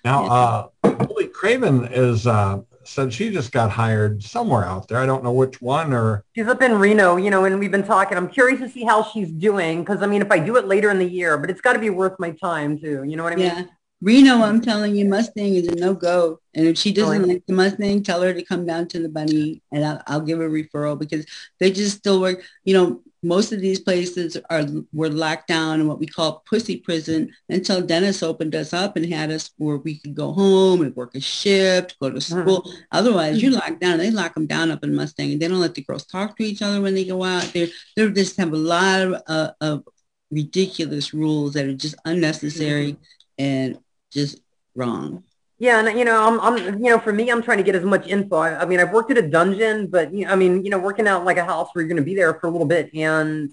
[0.02, 0.68] Now, uh,
[1.10, 4.98] Lily Craven is uh, said she just got hired somewhere out there.
[4.98, 7.84] I don't know which one or She's up in Reno, you know, and we've been
[7.86, 8.16] talking.
[8.16, 10.90] I'm curious to see how she's doing because I mean, if I do it later
[10.90, 13.04] in the year, but it's got to be worth my time too.
[13.04, 13.46] You know what I mean?
[13.46, 13.64] Yeah.
[14.00, 16.38] Reno, I'm telling you, Mustang is a no-go.
[16.52, 17.34] And if she doesn't Really?
[17.34, 20.40] like the Mustang, tell her to come down to the bunny and I'll, I'll give
[20.40, 21.24] a referral because
[21.58, 22.42] they just still work.
[22.64, 26.76] You know, most of these places are were locked down in what we call pussy
[26.76, 30.94] prison until Dennis opened us up and had us where we could go home and
[30.94, 32.20] work a shift, go to hmm.
[32.20, 32.70] school.
[32.92, 33.56] Otherwise, you hmm.
[33.56, 33.98] lock down.
[33.98, 36.44] They lock them down up in Mustang and they don't let the girls talk to
[36.44, 37.44] each other when they go out.
[37.52, 39.84] They they just have a lot of, uh, of
[40.30, 42.98] ridiculous rules that are just unnecessary hmm.
[43.38, 43.78] and
[44.12, 44.40] just
[44.74, 45.24] wrong.
[45.64, 47.84] Yeah, and you know, I'm, I'm, you know, for me, I'm trying to get as
[47.84, 48.36] much info.
[48.36, 50.78] I, I mean, I've worked at a dungeon, but you know, I mean, you know,
[50.78, 52.92] working out like a house where you're going to be there for a little bit,
[52.94, 53.50] and,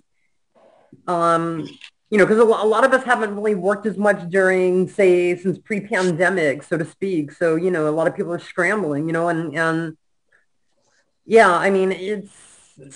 [1.07, 1.65] um,
[2.09, 5.37] you know, because a, a lot of us haven't really worked as much during, say,
[5.37, 7.31] since pre-pandemic, so to speak.
[7.31, 9.97] So you know, a lot of people are scrambling, you know, and and
[11.25, 12.50] yeah, I mean, it's.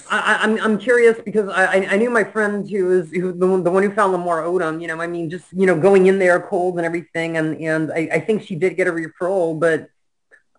[0.09, 3.47] I, I- I'm I'm curious because I I- knew my friend who was who the
[3.47, 4.81] one, the one who found Lamar Odom.
[4.81, 7.91] You know, I mean, just you know, going in there cold and everything, and and
[7.91, 9.89] I, I think she did get a referral, but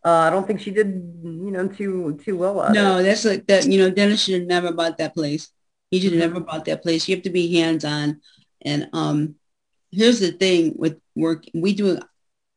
[0.05, 0.89] uh, I don't think she did
[1.23, 3.03] you know too too well No, it.
[3.05, 3.67] that's like that.
[3.67, 5.49] You know, Dennis should have never bought that place.
[5.91, 7.09] He should have never bought that place.
[7.09, 8.21] You have to be hands on.
[8.63, 9.37] And um,
[9.93, 11.45] here's the thing with work.
[11.55, 12.01] We do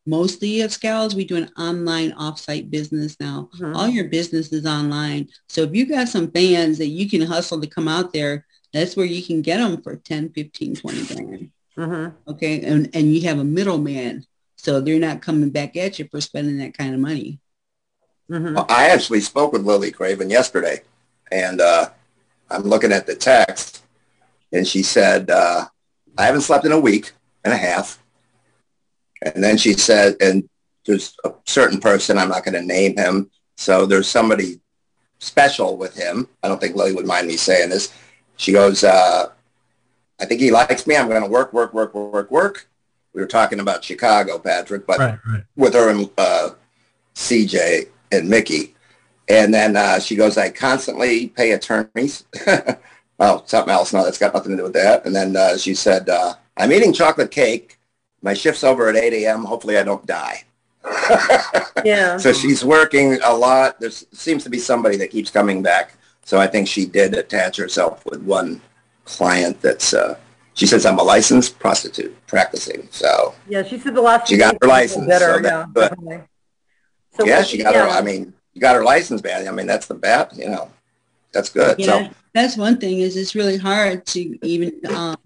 [0.10, 1.16] mostly at Scales.
[1.16, 3.50] We do an online offsite business now.
[3.58, 3.76] Mhm.
[3.76, 5.30] All your business is online.
[5.48, 8.96] So if you got some fans that you can hustle to come out there, that's
[8.96, 11.52] where you can get them for 10, 15, 20 grand.
[11.78, 12.32] Mm-hmm.
[12.32, 12.62] Okay.
[12.62, 14.26] And, and you have a middleman.
[14.58, 17.40] So they're not coming back at you for spending that kind of money.
[18.30, 18.56] Mm-hmm.
[18.56, 20.82] Well, I actually spoke with Lily Craven yesterday,
[21.32, 21.90] and uh,
[22.50, 23.84] I'm looking at the text,
[24.52, 25.66] and she said, uh,
[26.18, 28.00] I haven't slept in a week and a half.
[29.22, 30.48] And then she said, and
[30.86, 34.60] there's a certain person, I'm not going to name him, so there's somebody
[35.20, 36.28] special with him.
[36.42, 37.94] I don't think Lily would mind me saying this.
[38.38, 39.30] She goes, uh,
[40.20, 40.96] I think he likes me.
[40.96, 42.68] I'm going to work, work, work, work, work.
[43.14, 45.44] We were talking about Chicago, Patrick, but right, right.
[45.56, 46.52] with her and uh,
[47.16, 48.76] CJ and Mickey.
[49.28, 52.26] And then uh, she goes, I constantly pay attorneys.
[53.20, 53.94] oh, something else.
[53.94, 55.06] No, that's got nothing to do with that.
[55.06, 57.79] And then uh, she said, uh, I'm eating chocolate cake.
[58.22, 59.44] My shift's over at 8 a.m.
[59.46, 60.44] Hopefully I don't die.
[61.86, 62.18] Yeah.
[62.18, 63.80] So she's working a lot.
[63.80, 65.94] There seems to be somebody that keeps coming back.
[66.26, 68.62] So I think she did attach herself with one
[69.06, 70.18] client that's, uh,
[70.56, 72.88] she says, I'm a licensed prostitute practicing.
[72.92, 75.90] So Yeah, she said the last She got her license, Better, so that- yeah, but-
[75.92, 76.24] definitely.
[77.18, 77.88] So yeah, she got her.
[77.88, 77.98] yeah.
[77.98, 79.48] I mean, you got her license bad.
[79.48, 80.32] I mean, that's the bat.
[80.36, 80.70] You know,
[81.32, 81.80] that's good.
[81.80, 85.18] Yeah, So that's one thing is it's really hard to even um,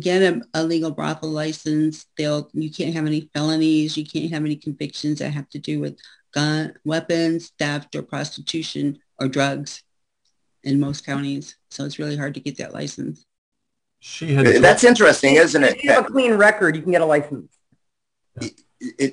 [0.00, 2.06] get a, a legal brothel license.
[2.16, 3.96] They'll you can't have any felonies.
[3.96, 5.98] You can't have any convictions that have to do with
[6.32, 9.82] gun, weapons, theft, or prostitution or drugs
[10.64, 11.56] in most counties.
[11.70, 13.24] So it's really hard to get that license.
[14.00, 15.76] She had that's interesting, isn't it?
[15.76, 17.56] If you have a clean record, you can get a license.
[18.40, 18.60] It,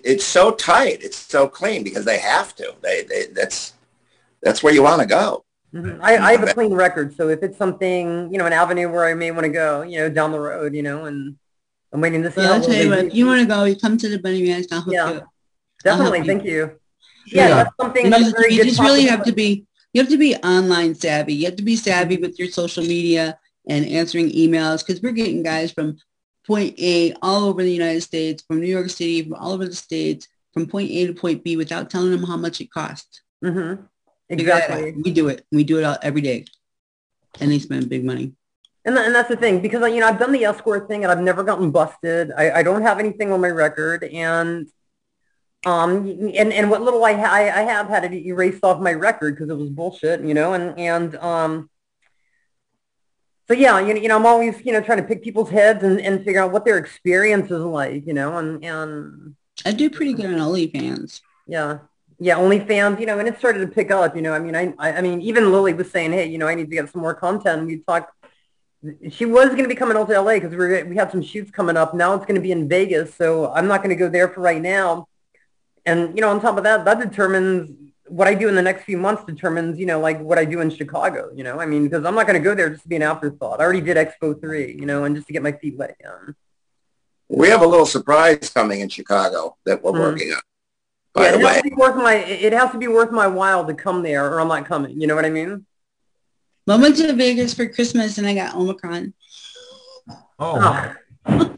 [0.03, 1.01] It's so tight.
[1.01, 2.75] It's so clean because they have to.
[2.81, 3.73] They, they that's
[4.41, 5.45] that's where you want to go.
[5.73, 5.99] Mhm.
[6.01, 9.05] I, I have a clean record, so if it's something, you know, an avenue where
[9.05, 11.37] I may want to go, you know, down the road, you know, and
[11.93, 12.41] I'm waiting to see.
[12.41, 13.17] Yeah, I'll tell you what, do.
[13.17, 15.11] you want to go, you come to the Bunny Ranch, I'll hook Yeah.
[15.13, 15.21] you.
[15.83, 16.71] Definitely, help thank you.
[17.27, 17.55] Yeah, Yeah.
[17.63, 20.93] that's something You that's you just really have to be, you have to be online
[20.95, 21.35] savvy.
[21.35, 25.41] You have to be savvy with your social media and answering emails because we're getting
[25.43, 25.97] guys from
[26.45, 29.75] point A all over the United States, from New York City, from all over the
[29.75, 33.21] states, from point A to point B without telling them how much it costs.
[33.43, 33.87] Mhm.
[34.37, 34.77] Figure that out.
[34.79, 35.01] Exactly.
[35.03, 35.45] We do it.
[35.51, 36.45] We do it all, every day.
[37.39, 38.33] And they spend big money.
[38.83, 41.21] And, and that's the thing because you know I've done the escort thing and I've
[41.21, 42.31] never gotten busted.
[42.35, 44.67] I, I don't have anything on my record, and
[45.67, 48.93] um and and what little I ha- I, I have had it erased off my
[48.93, 50.53] record because it was bullshit, you know.
[50.53, 51.69] And and um
[53.47, 55.83] so yeah, you know, you know I'm always you know trying to pick people's heads
[55.83, 58.37] and, and figure out what their experience is like, you know.
[58.37, 61.21] And and I do pretty good on OnlyFans.
[61.45, 61.79] yeah.
[62.23, 64.31] Yeah, OnlyFans, you know, and it started to pick up, you know.
[64.31, 66.75] I mean, I, I, mean, even Lily was saying, hey, you know, I need to
[66.75, 67.65] get some more content.
[67.65, 68.13] We talked.
[69.09, 71.23] She was going to be coming out to LA because we were, we had some
[71.23, 71.95] shoots coming up.
[71.95, 74.41] Now it's going to be in Vegas, so I'm not going to go there for
[74.41, 75.07] right now.
[75.83, 77.71] And you know, on top of that, that determines
[78.05, 79.23] what I do in the next few months.
[79.25, 81.31] Determines, you know, like what I do in Chicago.
[81.33, 83.01] You know, I mean, because I'm not going to go there just to be an
[83.01, 83.59] afterthought.
[83.59, 86.35] I already did Expo three, you know, and just to get my feet wet again.
[87.29, 89.99] We have a little surprise coming in Chicago that we're Mhm.
[89.99, 90.41] working on.
[91.13, 93.27] By yeah, the it has to be worth my it has to be worth my
[93.27, 94.99] while to come there, or I'm not coming.
[94.99, 95.65] You know what I mean?
[96.65, 99.13] Well, I went to Vegas for Christmas and I got Omicron.
[100.39, 100.95] Oh,
[101.25, 101.57] Oh.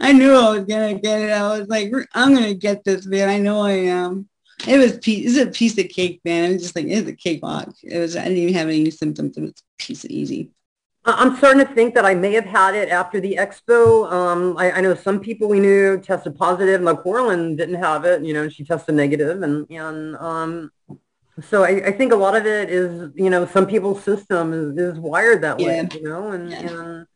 [0.00, 1.30] I knew I was gonna get it.
[1.30, 3.28] I was like, I'm gonna get this, man.
[3.28, 4.28] I know I am.
[4.66, 5.36] It was piece.
[5.36, 6.50] It's a piece of cake, man.
[6.50, 7.74] It was just like it's a cake cakewalk.
[7.82, 8.16] It was.
[8.16, 9.36] I didn't even have any symptoms.
[9.36, 10.50] It was a piece of easy.
[11.16, 14.10] I'm starting to think that I may have had it after the expo.
[14.12, 16.82] Um, I, I know some people we knew tested positive.
[16.82, 20.70] Like Corlin didn't have it, you know, she tested negative, and and um,
[21.42, 24.76] so I, I think a lot of it is, you know, some people's system is,
[24.78, 26.68] is wired that way, you know, and Yeah.
[26.68, 27.06] and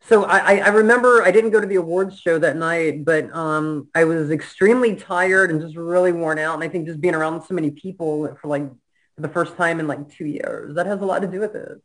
[0.00, 3.34] so I, I I remember I didn't go to the awards show that night, but
[3.34, 7.14] um, I was extremely tired and just really worn out, and I think just being
[7.14, 8.68] around so many people for like
[9.16, 11.54] for the first time in like two years that has a lot to do with
[11.54, 11.82] it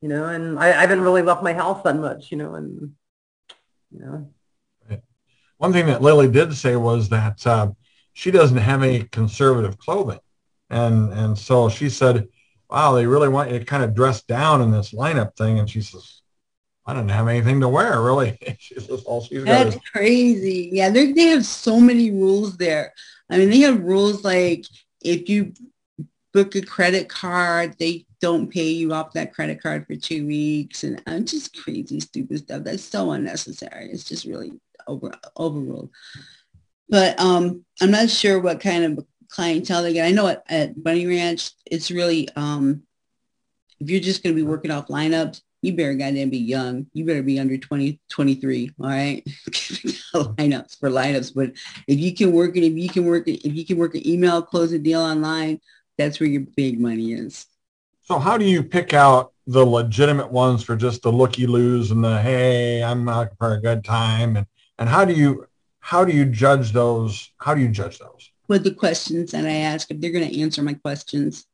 [0.00, 2.92] you know, and I, I haven't really left my house that much, you know, and
[3.90, 4.28] you know,
[5.58, 7.72] one thing that Lily did say was that uh,
[8.12, 10.20] she doesn't have any conservative clothing,
[10.70, 12.28] and and so she said,
[12.70, 15.68] "Wow, they really want you to kind of dress down in this lineup thing." And
[15.68, 16.22] she says,
[16.86, 20.70] "I don't have anything to wear, really." she says, "All she's got is That's crazy.
[20.72, 22.94] Yeah, they they have so many rules there.
[23.28, 24.64] I mean, they have rules like
[25.02, 25.54] if you
[26.32, 30.84] book a credit card, they don't pay you off that credit card for two weeks,
[30.84, 32.64] and uh, just crazy, stupid stuff.
[32.64, 33.90] That's so unnecessary.
[33.90, 34.52] It's just really
[34.86, 35.90] over overruled.
[36.88, 40.06] But um, I'm not sure what kind of clientele they get.
[40.06, 42.82] I know at, at Bunny Ranch, it's really um,
[43.80, 46.86] if you're just going to be working off lineups, you better goddamn be young.
[46.92, 49.24] You better be under 20, 23, all right?
[49.48, 51.34] lineups for lineups.
[51.34, 51.52] But
[51.86, 54.06] if you can work it, if you can work it, if you can work an
[54.06, 55.60] email, close a deal online,
[55.96, 57.46] that's where your big money is.
[58.08, 62.02] So how do you pick out the legitimate ones for just the looky loos and
[62.02, 64.46] the hey, I'm out for a good time and
[64.78, 65.46] and how do you
[65.80, 67.30] how do you judge those?
[67.36, 68.30] How do you judge those?
[68.48, 71.44] With the questions that I ask, if they're going to answer my questions,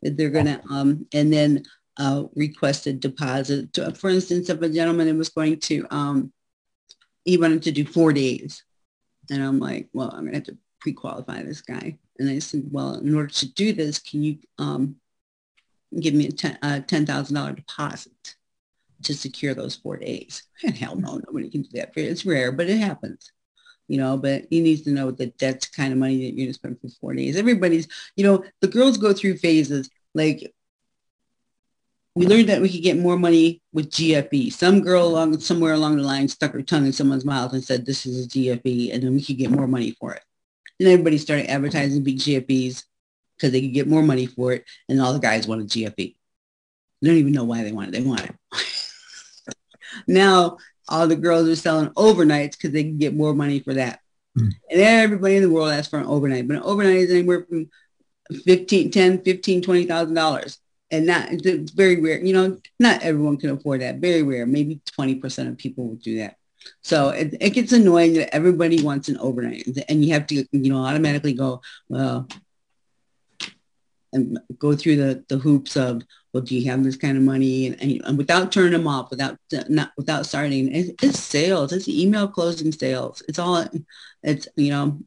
[0.00, 1.64] if they're going to, um, and then
[1.98, 3.76] uh, request a deposit.
[3.98, 6.32] For instance, if a gentleman was going to, um,
[7.26, 8.64] he wanted to do four days.
[9.30, 11.98] And I'm like, well, I'm going to have to pre-qualify this guy.
[12.18, 14.96] And I said, well, in order to do this, can you um,
[16.00, 18.36] give me a ten, uh, $10,000 deposit
[19.02, 20.42] to secure those four days?
[20.64, 21.92] And hell no, nobody can do that.
[21.96, 23.32] It's rare, but it happens.
[23.86, 26.44] You know, but he needs to know that that's the kind of money that you're
[26.44, 27.36] going to spend for four days.
[27.36, 29.88] Everybody's, you know, the girls go through phases.
[30.14, 30.52] Like
[32.18, 34.52] we learned that we could get more money with GFE.
[34.52, 37.86] Some girl along somewhere along the line stuck her tongue in someone's mouth and said,
[37.86, 40.22] this is a GFE, and then we could get more money for it.
[40.80, 42.84] And everybody started advertising big GFEs
[43.38, 46.16] because they could get more money for it, and all the guys wanted GFE.
[47.00, 47.92] They don't even know why they want it.
[47.92, 48.34] They want it.
[50.08, 50.58] now
[50.88, 54.00] all the girls are selling overnights because they can get more money for that.
[54.36, 54.48] Hmm.
[54.70, 57.70] And everybody in the world asks for an overnight, but an overnight is anywhere from
[58.44, 60.58] 15, 10, 15, 20,000 dollars.
[60.90, 62.18] And not, it's very rare.
[62.18, 63.96] You know, not everyone can afford that.
[63.96, 64.46] Very rare.
[64.46, 66.36] Maybe 20% of people will do that.
[66.82, 70.72] So it, it gets annoying that everybody wants an overnight and you have to, you
[70.72, 71.60] know, automatically go,
[71.90, 72.26] well,
[74.12, 76.02] and go through the, the hoops of,
[76.32, 77.66] well, do you have this kind of money?
[77.66, 79.38] And, and, and without turning them off, without
[79.68, 81.72] not without starting, it's, it's sales.
[81.72, 83.22] It's email closing sales.
[83.28, 83.64] It's all,
[84.22, 85.00] it's, you know,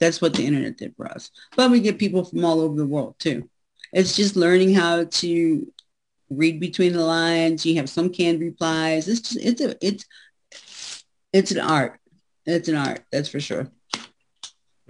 [0.00, 1.30] That's what the internet did for us.
[1.56, 3.48] But we get people from all over the world too.
[3.92, 5.72] It's just learning how to
[6.30, 7.66] read between the lines.
[7.66, 9.08] You have some canned replies.
[9.08, 10.06] It's just, it's a, it's,
[11.32, 12.00] it's an art.
[12.46, 13.04] It's an art.
[13.12, 13.70] That's for sure.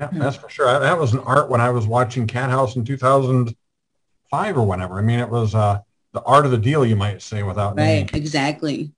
[0.01, 0.79] Yeah, that's for sure.
[0.79, 4.99] That was an art when I was watching Cathouse in 2005 or whenever.
[4.99, 5.81] I mean, it was uh,
[6.13, 8.07] the art of the deal, you might say, without naming.
[8.07, 8.15] Right.
[8.15, 8.93] Exactly.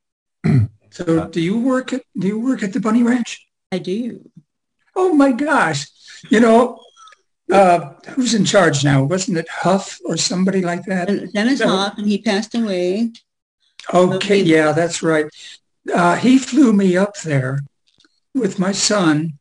[0.93, 3.47] So do you work at do you work at the Bunny Ranch?
[3.73, 4.29] I do.
[4.95, 5.87] Oh my gosh.
[6.29, 6.81] You know,
[7.51, 9.03] uh, who's in charge now?
[9.03, 11.33] Wasn't it Huff or somebody like that?
[11.33, 11.69] Dennis No.
[11.69, 13.11] Hof, and he passed away.
[13.93, 15.27] Okay, yeah, that's right.
[15.93, 17.61] Uh, he flew me up there
[18.35, 19.39] with my son,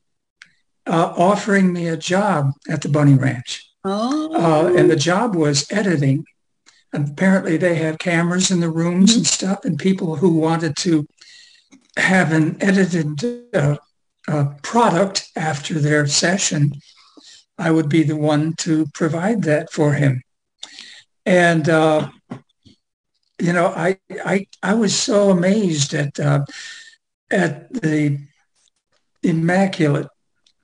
[0.88, 3.70] uh, offering me a job at the Bunny Ranch.
[3.84, 4.34] Oh.
[4.34, 6.26] Uh, and the job was editing.
[6.94, 11.08] Apparently, they have cameras in the rooms and stuff, and people who wanted to
[11.98, 13.78] have an edited uh,
[14.28, 16.74] uh, product after their session,
[17.58, 20.22] I would be the one to provide that for him.
[21.26, 22.10] And uh,
[23.40, 26.46] you know, I I I was so amazed at uh,
[27.30, 28.20] at the
[29.24, 30.08] immaculate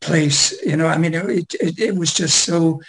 [0.07, 0.37] place.
[0.65, 2.81] You know, I mean, it, it, it was just so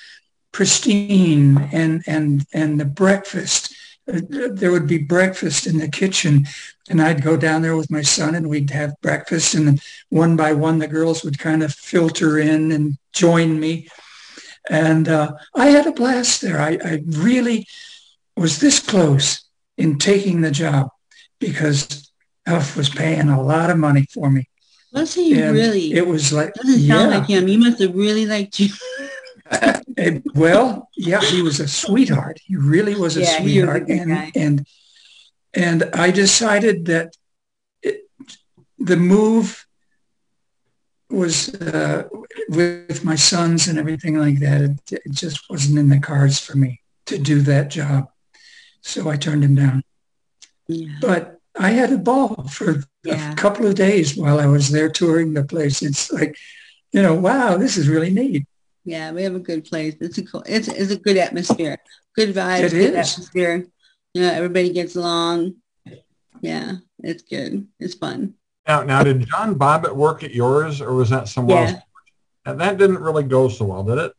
[0.52, 3.74] pristine, and and and the breakfast.
[4.12, 4.20] uh,
[4.60, 6.46] There would be breakfast in the kitchen,
[6.90, 10.52] and I'd go down there with my son, and we'd have breakfast, and one by
[10.52, 13.88] one, the girls would kind of filter in and join me,
[14.70, 16.60] and uh, I had a blast there.
[16.60, 17.66] I, I really
[18.36, 19.44] was this close
[19.76, 20.88] in taking the job
[21.40, 22.10] because
[22.46, 24.42] Huff was paying a lot of money for me.
[24.92, 25.92] Was he And really?
[25.92, 26.94] It was like, Doesn't yeah.
[26.96, 27.46] sound like him.
[27.46, 28.68] He must have really liked you.
[29.96, 32.38] Eh, well, yeah, he was a sweetheart.
[32.44, 34.32] He really was a Yeah, he was a sweetheart, and guy.
[34.36, 34.66] and
[35.54, 37.16] and I decided that
[37.82, 38.02] it,
[38.78, 39.66] the move
[41.10, 42.04] was uh,
[42.50, 44.60] with my sons and everything like that.
[44.60, 48.08] It, it just wasn't in the cards for me to do that job,
[48.82, 49.82] so I turned him down.
[51.00, 55.34] But I had a ball for a couple of days while I was there touring
[55.34, 55.82] the place.
[55.82, 56.36] It's like,
[56.92, 58.46] you know, wow, this is really neat.
[58.84, 59.94] Yeah, we have a good place.
[60.00, 60.42] It's a cool.
[60.46, 61.76] It's it's a good atmosphere.
[62.16, 62.64] Good vibes.
[62.64, 63.12] It good is.
[63.12, 63.66] atmosphere.
[64.14, 65.56] know, everybody gets along.
[66.40, 67.66] Yeah, it's good.
[67.80, 68.34] It's fun.
[68.66, 71.70] Now, now, did John Bobbitt work at yours, or was that somewhere Yeah.
[71.72, 71.82] else?
[72.46, 74.12] And that didn't really go so well, did it?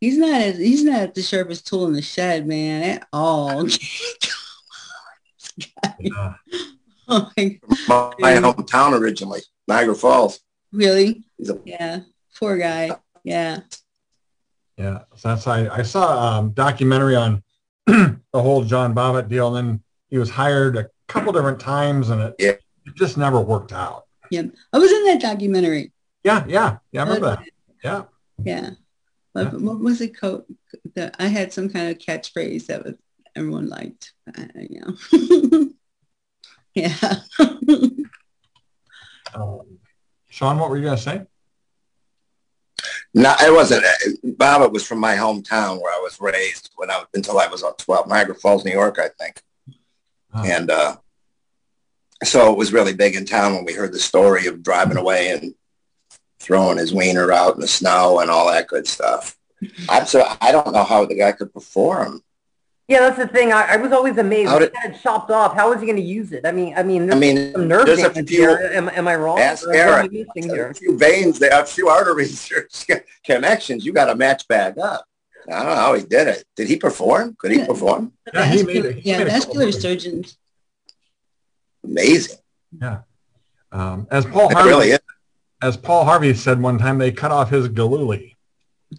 [0.00, 0.40] He's not.
[0.40, 3.66] as- He's not the sharpest tool in the shed, man, at all.
[5.98, 6.34] Yeah.
[7.10, 7.58] Oh my,
[7.88, 10.40] My, my hometown originally, Niagara Falls.
[10.72, 11.24] really?
[11.48, 12.00] A- Yeah.
[12.38, 12.90] Poor guy.
[13.24, 13.60] Yeah.
[14.78, 17.42] Yeah, so that's I, I saw a um, documentary on
[17.86, 22.22] the whole John Bobbitt deal, and then he was hired a couple different times, and
[22.22, 22.60] it, it
[22.94, 24.06] just never worked out.
[24.30, 24.44] Yeah.
[24.72, 25.92] I was in that documentary.
[26.24, 27.02] Yeah, yeah, yeah.
[27.02, 27.44] I remember that.
[27.84, 28.02] Yeah,
[28.42, 28.70] Yeah.
[29.32, 30.44] What, what was it called?
[31.18, 32.94] I had some kind of catchphrase that was
[33.36, 34.12] everyone liked.
[34.34, 34.80] I, I- you
[35.60, 35.70] know.
[36.80, 37.20] Yeah.
[39.34, 39.78] um,
[40.28, 41.22] Sean, what were you gonna say?
[43.12, 43.84] No, it wasn't.
[44.24, 47.78] Bobbitt was from my hometown where I was raised when I until I was about
[47.78, 49.42] 12, Niagara Falls, New York, I think.
[50.32, 50.96] And uh,
[52.22, 55.30] so it was really big in town when we heard the story of driving away
[55.30, 55.54] and
[56.38, 59.36] throwing his wiener out in the snow and all that good stuff.
[59.88, 62.22] I'm so I don't know how the guy could perform.
[62.90, 63.52] Yeah, that's the thing.
[63.52, 64.50] I, I was always amazed.
[64.50, 65.54] How did- had it chopped off.
[65.54, 66.44] How is he going to use it?
[66.44, 68.70] I mean, I mean, I mean, some nerve there's a few- here.
[68.74, 69.38] Am, am I wrong?
[69.38, 70.10] Ask Or what am
[70.50, 70.72] Eric.
[70.72, 72.50] A few veins, there, a few arteries,
[73.24, 73.86] connections.
[73.86, 75.04] You got to match back up.
[75.48, 76.44] I don't know how he did it.
[76.56, 77.36] Did he perform?
[77.38, 78.12] Could he perform?
[78.34, 78.96] Yeah, he made it.
[78.96, 80.36] He yeah, made vascular surgeons.
[81.84, 82.38] Amazing.
[82.82, 83.02] Yeah.
[83.70, 84.98] Um, as Paul It Harvey, really is.
[85.62, 88.36] as Paul Harvey said one time, they cut off his gillooly.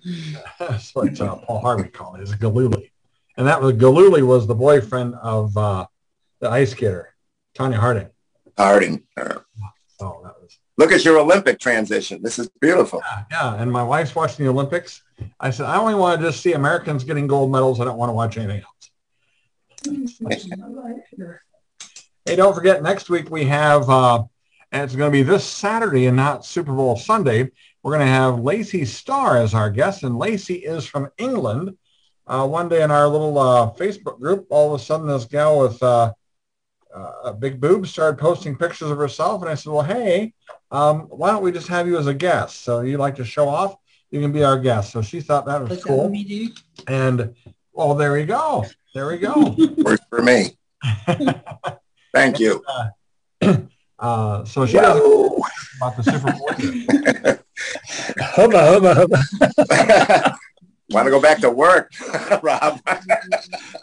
[0.59, 2.90] That's what uh, Paul Harvey called it, his gillooly.
[3.37, 5.85] And that was Gillooly was the boyfriend of uh,
[6.39, 7.13] the ice skater,
[7.55, 8.09] Tonya Harding.
[8.57, 9.03] Harding.
[9.17, 9.39] Uh,
[10.03, 12.23] Oh, that was Look at your Olympic transition.
[12.23, 13.03] This is beautiful.
[13.29, 13.55] yeah.
[13.55, 15.03] And my wife's watching the Olympics.
[15.39, 17.79] I said, I only want to just see Americans getting gold medals.
[17.79, 18.91] I don't want to watch anything else.
[22.25, 24.23] Hey, don't forget, next week we have, uh,
[24.71, 27.51] and it's going to be this Saturday and not Super Bowl Sunday.
[27.83, 31.77] We're going to have Lacey Starr as our guest, and Lacey is from England.
[32.31, 35.59] Uh, one day in our little uh, Facebook group, all of a sudden this gal
[35.59, 36.13] with uh,
[36.95, 40.33] uh, a big boobs started posting pictures of herself, and I said, well, hey,
[40.71, 42.61] um, why don't we just have you as a guest?
[42.61, 43.75] So you like to show off?
[44.11, 44.93] You can be our guest.
[44.93, 46.09] So she thought that was What's cool.
[46.09, 46.53] we?
[46.87, 47.35] And,
[47.73, 48.65] well, there we go.
[48.95, 49.53] There we go.
[49.79, 50.57] Works for me.
[52.13, 52.63] Thank you.
[54.01, 55.39] Uh, so she doesn't know
[55.77, 56.49] about the Super Bowl.
[56.57, 57.43] either.
[58.19, 60.37] hubba, hubba, hubba.
[60.91, 61.91] Want to go back to work,
[62.43, 62.79] Rob?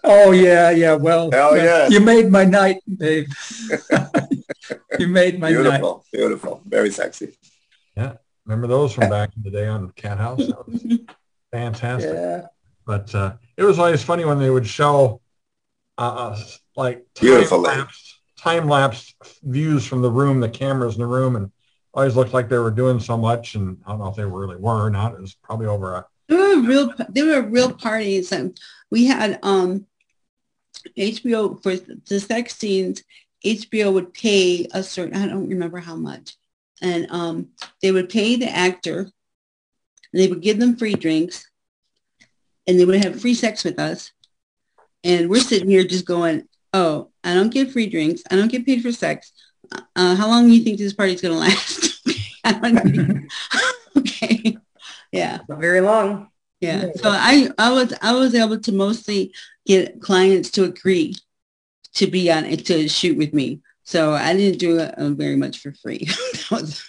[0.05, 0.95] Oh, yeah, yeah.
[0.95, 1.91] Well, Hell well, yes.
[1.91, 3.29] you made my night, babe.
[4.99, 5.63] you made my night.
[5.63, 7.37] beautiful, beautiful, very sexy.
[7.97, 10.47] Yeah, remember those from back in the day on Cathouse?
[10.47, 10.99] That was
[11.53, 12.13] fantastic.
[12.15, 12.47] Yeah.
[12.87, 15.21] But uh, it was always funny when they would show
[15.97, 16.41] uh, uh,
[16.77, 21.37] like Beautiful time lapse, time lapse views from the room, the cameras in the room,
[21.37, 21.51] and
[21.93, 23.55] always looked like they were doing so much.
[23.57, 25.15] And I don't know if they really were or not.
[25.15, 28.59] It was probably over a There were real there were real parties and
[28.91, 29.87] we had um
[30.97, 33.03] HBO for the sex scenes,
[33.45, 36.37] HBO would pay a certain I don't remember how much.
[36.83, 37.49] And um
[37.83, 39.11] they would pay the actor
[40.13, 41.51] they would give them free drinks
[42.67, 44.13] and they would have free sex with us.
[45.05, 48.23] And we're sitting here just going, Oh, I don't get free drinks.
[48.31, 49.33] I don't get paid for sex.
[49.97, 52.01] Uh, how long do you think this party's gonna last?
[52.45, 53.29] I don't-.
[55.13, 55.39] Yeah.
[55.49, 56.31] Not very long.
[56.61, 56.87] Yeah.
[56.97, 59.33] So I, I was I was able to mostly
[59.67, 61.15] get clients to agree
[61.95, 63.61] to be on it to shoot with me.
[63.85, 66.07] So I didn't do it uh, very much for free.
[66.51, 66.85] Was-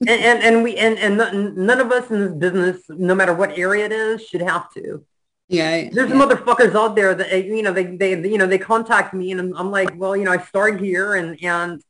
[0.00, 3.56] And, and, and we, and, and none of us in this business, no matter what
[3.58, 5.04] area it is, should have to.
[5.48, 5.88] yeah.
[5.92, 9.40] There's motherfuckers out there that, you know, they, they, you know, they contact me and
[9.40, 11.82] I'm, I'm like, well, you know, I started here and, and,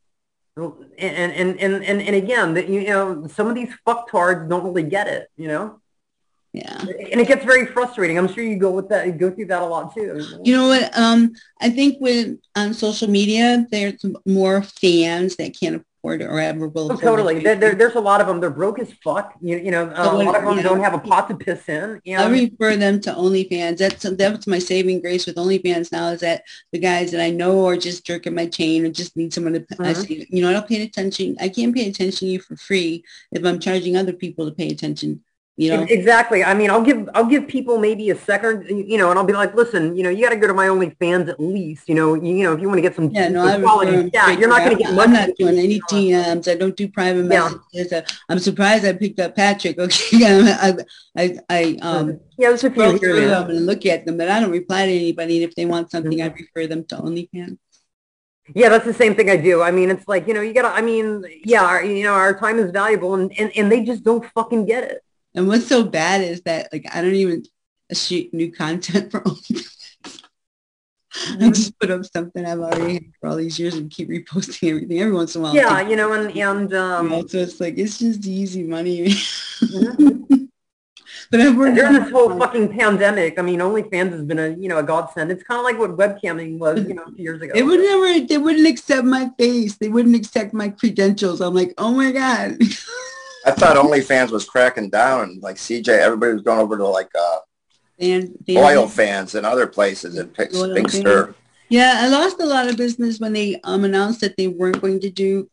[0.97, 4.83] and, and, and, and, and again, that, you know, some of these fucktards don't really
[4.83, 5.79] get it, you know?
[6.51, 6.79] Yeah.
[6.79, 8.17] And it gets very frustrating.
[8.17, 10.39] I'm sure you go with that, you go through that a lot too.
[10.43, 10.97] You know what?
[10.97, 16.91] Um, I think with on social media, there's more fans that can't or will.
[16.91, 17.39] Oh, totally.
[17.39, 18.39] There, there, there's a lot of them.
[18.39, 19.33] They're broke as fuck.
[19.41, 20.63] You, you know, uh, a lot of them Yeah.
[20.63, 22.01] don't have a pot to piss in.
[22.07, 23.77] I refer them to OnlyFans.
[23.77, 27.65] That's that's my saving grace with OnlyFans now is that the guys that I know
[27.67, 29.65] are just jerking my chain or just need someone to.
[29.79, 30.07] I Mhm.
[30.07, 31.35] say, you know, I don't pay attention.
[31.39, 34.69] I can't pay attention to you for free if I'm charging other people to pay
[34.69, 35.23] attention.
[35.59, 36.41] You know, Exactly.
[36.41, 39.33] I mean, I'll give I'll give people maybe a second, you know, and I'll be
[39.33, 42.13] like, listen, you know, you got to go to my OnlyFans at least, you know,
[42.13, 44.47] you, you know, if you want to get some, yeah, no, I quality stat, you're
[44.47, 45.07] not going to get much.
[45.07, 46.49] I'm not doing any DMs.
[46.49, 47.49] I don't do private Yeah.
[47.73, 47.91] messages.
[47.91, 49.77] Uh, I'm surprised I picked up Patrick.
[49.89, 50.77] Okay, I
[51.17, 54.39] I I um Yeah, there's a few here them and look at them, but I
[54.39, 55.43] don't reply to anybody.
[55.43, 57.57] And if they want something, I refer them to OnlyFans.
[58.55, 59.61] Yeah, that's the same thing I do.
[59.61, 62.39] I mean, it's like, you know, you gotta, I mean, yeah, our, you know, our
[62.39, 65.03] time is valuable and, and, and they just don't fucking get it.
[65.35, 67.43] And what's so bad is that like I don't even
[67.93, 69.75] shoot new content for OnlyFans.
[71.41, 74.69] I just put up something I've already had for all these years and keep reposting
[74.69, 75.55] everything every once in a while.
[75.55, 79.07] Yeah, you know, and, and, You um, know, so it's like it's just easy money.
[79.59, 80.49] mhm.
[81.31, 84.69] but I've worked during this whole fucking pandemic, I mean, OnlyFans has been a, you
[84.69, 85.31] know, a godsend.
[85.31, 87.53] It's kind of like what webcamming was, you know, a few years ago.
[87.53, 89.77] They would never, they wouldn't accept my face.
[89.77, 91.41] They wouldn't accept my credentials.
[91.41, 92.57] I'm like, oh my God.
[93.49, 97.09] I thought OnlyFans was cracking down and like CJ, everybody was going over to like
[97.19, 97.39] uh,
[97.99, 100.99] And oil fans and other places and Big, Oil Big fans.
[101.01, 101.35] Stir.
[101.69, 104.99] Yeah, I lost a lot of business when they um, announced that they weren't going
[105.01, 105.49] to do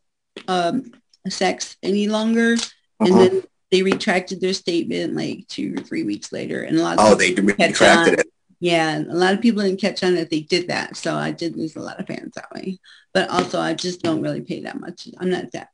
[0.47, 0.91] um,
[1.27, 2.51] sex any longer.
[2.99, 3.17] And Mhm.
[3.17, 6.61] then they retracted their statement like two or three weeks later.
[6.61, 8.19] And a lot of Oh, they retracted on.
[8.19, 8.27] it.
[8.59, 10.97] Yeah, a lot of people didn't catch on that they did that.
[10.97, 12.79] So I did lose a lot of fans that way.
[13.13, 15.07] But also, I just don't really pay that much.
[15.19, 15.69] I'm not that.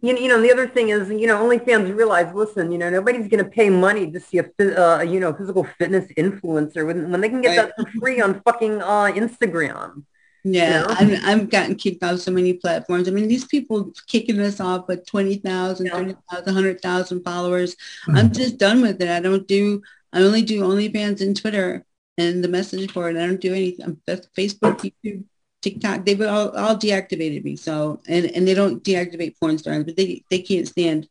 [0.00, 2.88] You know, you know, the other thing is, you know, OnlyFans realize, listen, you know,
[2.88, 7.10] nobody's going to pay money to see a, uh, you know, physical fitness influencer when,
[7.10, 7.74] when they can get Right.
[7.76, 10.04] that for free on fucking uh, Instagram.
[10.44, 10.86] Yeah, know?
[10.90, 13.08] I've, I've gotten kicked off so many platforms.
[13.08, 15.92] I mean, these people kicking us off with 20,000, Yeah.
[15.92, 17.76] 30,000, 100,000 followers.
[18.08, 19.08] I'm just done with it.
[19.10, 21.84] I don't do, I only do OnlyFans and Twitter
[22.16, 23.16] and the message board.
[23.16, 24.00] I don't do anything.
[24.06, 25.24] That's Facebook, YouTube,
[25.66, 26.04] TikTok.
[26.04, 27.56] They've all, all deactivated me.
[27.56, 31.08] So, and, and they don't deactivate porn stars, but they, they can't stand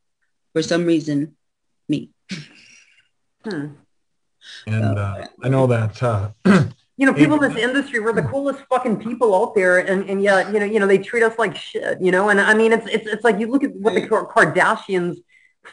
[0.53, 1.35] for some reason
[1.89, 2.11] me.
[3.43, 3.67] Hmm.
[4.65, 6.31] And uh, I know that uh,
[6.97, 10.23] You know, people in this industry, we're the coolest fucking people out there, and, and
[10.23, 12.29] yet, you know, you know, they treat us like shit, you know.
[12.29, 15.17] And I mean, it's it's it's like you look at what the Kardashians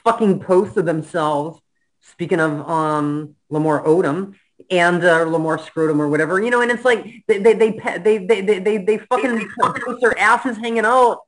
[0.03, 1.61] fucking post of themselves.
[2.01, 4.35] Speaking of um Lamar Odom
[4.71, 8.19] and uh, Lamar Scrotum or whatever, you know, and it's like they they they they
[8.19, 11.21] they they they, they fucking post their asses hanging out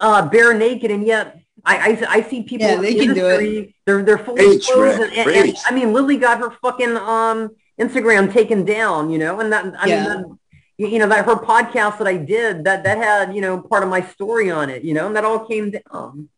[0.00, 1.40] uh, bare naked, and yet.
[1.64, 3.40] I, I, I see people Yeah, they the can do it.
[3.42, 5.56] industry, they're they're fully Preach, clothed, and, and, and.
[5.66, 9.88] I mean Lily got her fucking um Instagram taken down, you know, and that I
[9.88, 10.02] Yeah.
[10.02, 10.38] mean, that,
[10.78, 13.82] you you know, that her podcast that I did that that had you know part
[13.82, 16.28] of my story on it, you know, and that all came down.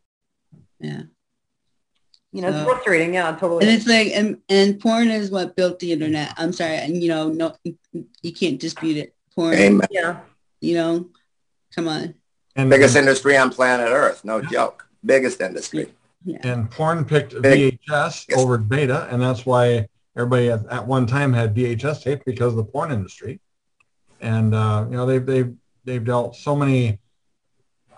[0.81, 1.03] Yeah.
[2.33, 3.15] You know, it's frustrating.
[3.15, 3.67] Yeah, totally.
[3.67, 6.33] And it's like, and, and porn is what built the internet.
[6.37, 6.77] I'm sorry.
[6.77, 9.15] And you know, no, you can't dispute it.
[9.35, 9.89] Porn, Amen.
[9.91, 10.21] yeah,
[10.61, 11.09] you know,
[11.75, 12.15] come on.
[12.55, 14.25] and Biggest industry on planet Earth.
[14.25, 14.87] No joke.
[15.05, 15.93] Biggest industry.
[16.25, 16.39] Yeah.
[16.45, 21.55] And porn picked VHS over beta, and that's why everybody at, at one time had
[21.55, 23.41] VHS tape because of the porn industry.
[24.21, 25.55] And uh, you know they've they've
[25.85, 27.01] they've dealt so many.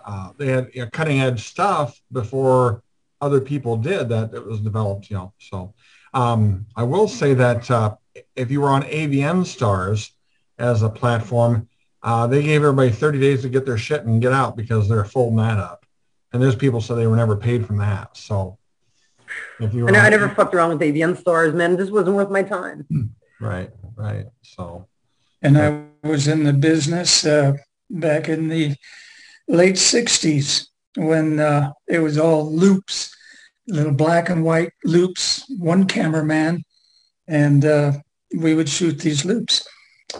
[0.05, 2.81] Uh, they had you know, cutting edge stuff before
[3.23, 5.09] other people did that it was developed.
[5.09, 5.73] You know, so
[6.13, 7.95] um, I will say that uh,
[8.35, 10.11] if you were on AVN Stars
[10.59, 11.67] as a platform,
[12.03, 15.05] uh, they gave everybody 30 days to get their shit and get out because they're
[15.05, 15.85] folding that up.
[16.31, 18.17] And there's people said they were never paid from that.
[18.17, 18.57] So
[19.59, 21.77] if you were And I on- never fucked around with AVN stars, man.
[21.77, 22.85] This wasn't worth my time.
[23.39, 24.25] right, right.
[24.41, 24.87] So
[25.41, 27.53] And I was in the business uh,
[27.89, 28.75] back in the
[29.47, 33.15] late 60s when uh, it was all loops,
[33.67, 36.63] little black and white loops, one cameraman,
[37.27, 37.93] and uh,
[38.37, 39.67] we would shoot these loops.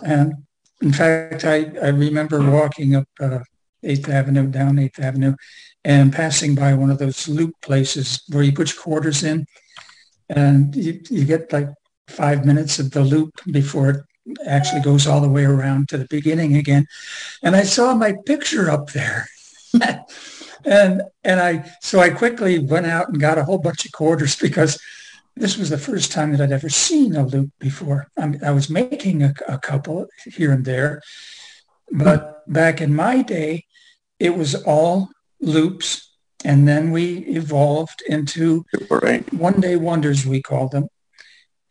[0.06, 0.34] And
[0.82, 3.40] in fact, I, I remember walking up uh,
[3.84, 5.36] 8th Avenue, down 8th Avenue,
[5.84, 9.46] and passing by one of those loop places where you put your quarters in
[10.30, 11.68] and you, you get like
[12.08, 14.02] five minutes of the loop before it
[14.48, 16.86] actually goes all the way around to the beginning again.
[17.42, 19.28] And I saw my picture up there.
[20.66, 24.36] and and I so I quickly went out and got a whole bunch of quarters
[24.42, 24.80] because
[25.36, 28.08] this was the first time that I'd ever seen a loop before.
[28.18, 31.02] I, mean, I was making a, a couple here and there,
[31.92, 33.66] but back in my day,
[34.20, 35.10] it was all
[35.42, 36.12] loops.
[36.46, 38.66] And then we evolved into
[39.32, 40.88] one day wonders, we called them.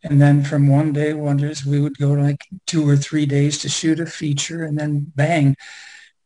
[0.03, 3.69] And then from one day wonders, we would go like two or three days to
[3.69, 5.55] shoot a feature and then bang.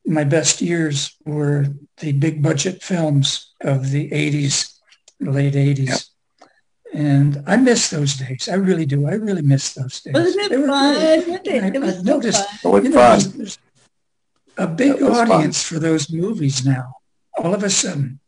[0.08, 1.66] My best years were
[1.97, 4.80] the big budget films of the 80s,
[5.20, 6.10] late 80s.
[6.93, 8.47] And I miss those days.
[8.49, 9.05] I really do.
[9.08, 10.14] I really miss those days.
[10.14, 10.93] Wasn't it They were fun?
[10.95, 11.47] great.
[11.47, 11.64] It?
[11.64, 12.58] I- It was I've so noticed, fun.
[12.64, 13.20] It was you know, fun.
[13.20, 13.60] there's, there's
[14.58, 15.32] a big It was fun.
[15.32, 16.93] audience for those movies now.
[17.38, 18.20] All of a sudden.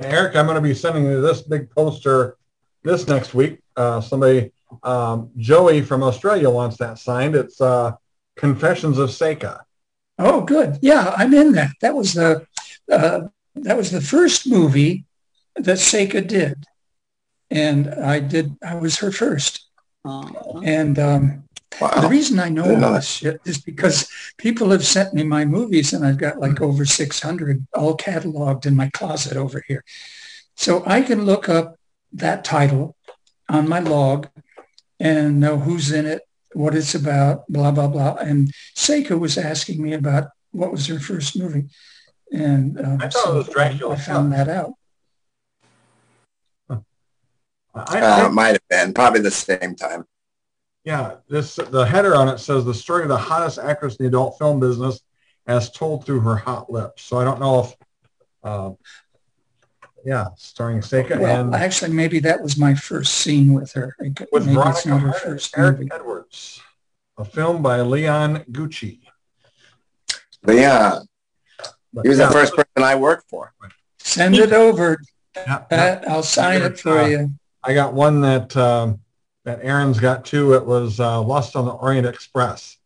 [0.00, 2.36] Eric, I'm going to be sending you this big poster
[2.82, 3.60] this next week.
[3.76, 4.50] Uh, somebody,
[4.82, 7.36] um, Joey from Australia wants that signed.
[7.36, 7.92] It's uh,
[8.36, 9.60] Confessions of Seka.
[10.24, 10.78] Oh, good.
[10.82, 11.72] Yeah, I'm in that.
[11.80, 12.46] That was the
[12.90, 13.22] uh,
[13.54, 15.04] that was the first movie
[15.56, 16.64] that Seka did,
[17.50, 18.56] and I did.
[18.64, 19.66] I was her first.
[20.64, 21.44] And um,
[21.78, 25.92] the reason I know all this shit is because people have sent me my movies,
[25.92, 29.84] and I've got like over 600 all cataloged in my closet over here.
[30.56, 31.76] So I can look up
[32.12, 32.96] that title
[33.48, 34.28] on my log
[35.00, 36.22] and know who's in it,
[36.54, 38.14] what it's about, blah, blah, blah.
[38.14, 41.68] And Seka was asking me about what was her first movie.
[42.32, 43.94] And um, I thought it was Dracula.
[43.94, 44.72] I found that out.
[47.74, 50.04] I, Uh, it might have been probably the same time.
[50.84, 54.08] Yeah, this the header on it says the story of the hottest actress in the
[54.08, 55.00] adult film business
[55.46, 57.02] as told through her hot lips.
[57.02, 57.74] So I don't know if,
[58.42, 58.70] uh,
[60.04, 63.94] yeah, starring Seka Well, and actually, maybe that was my first scene with her.
[64.32, 65.90] with maybe it's not her first Eric movie.
[65.92, 66.60] Edwards,
[67.18, 69.00] a film by Leon Gucci.
[70.42, 70.98] But yeah,
[71.92, 73.52] But he was yeah, the first person I worked for.
[73.98, 74.98] Send it over,
[75.36, 76.08] yeah, Pat.
[76.08, 77.30] I'll sign it for Uh, you.
[77.62, 78.98] I got one that um,
[79.44, 80.54] that Aaron's got too.
[80.54, 82.76] It was uh, Lust on the Orient Express.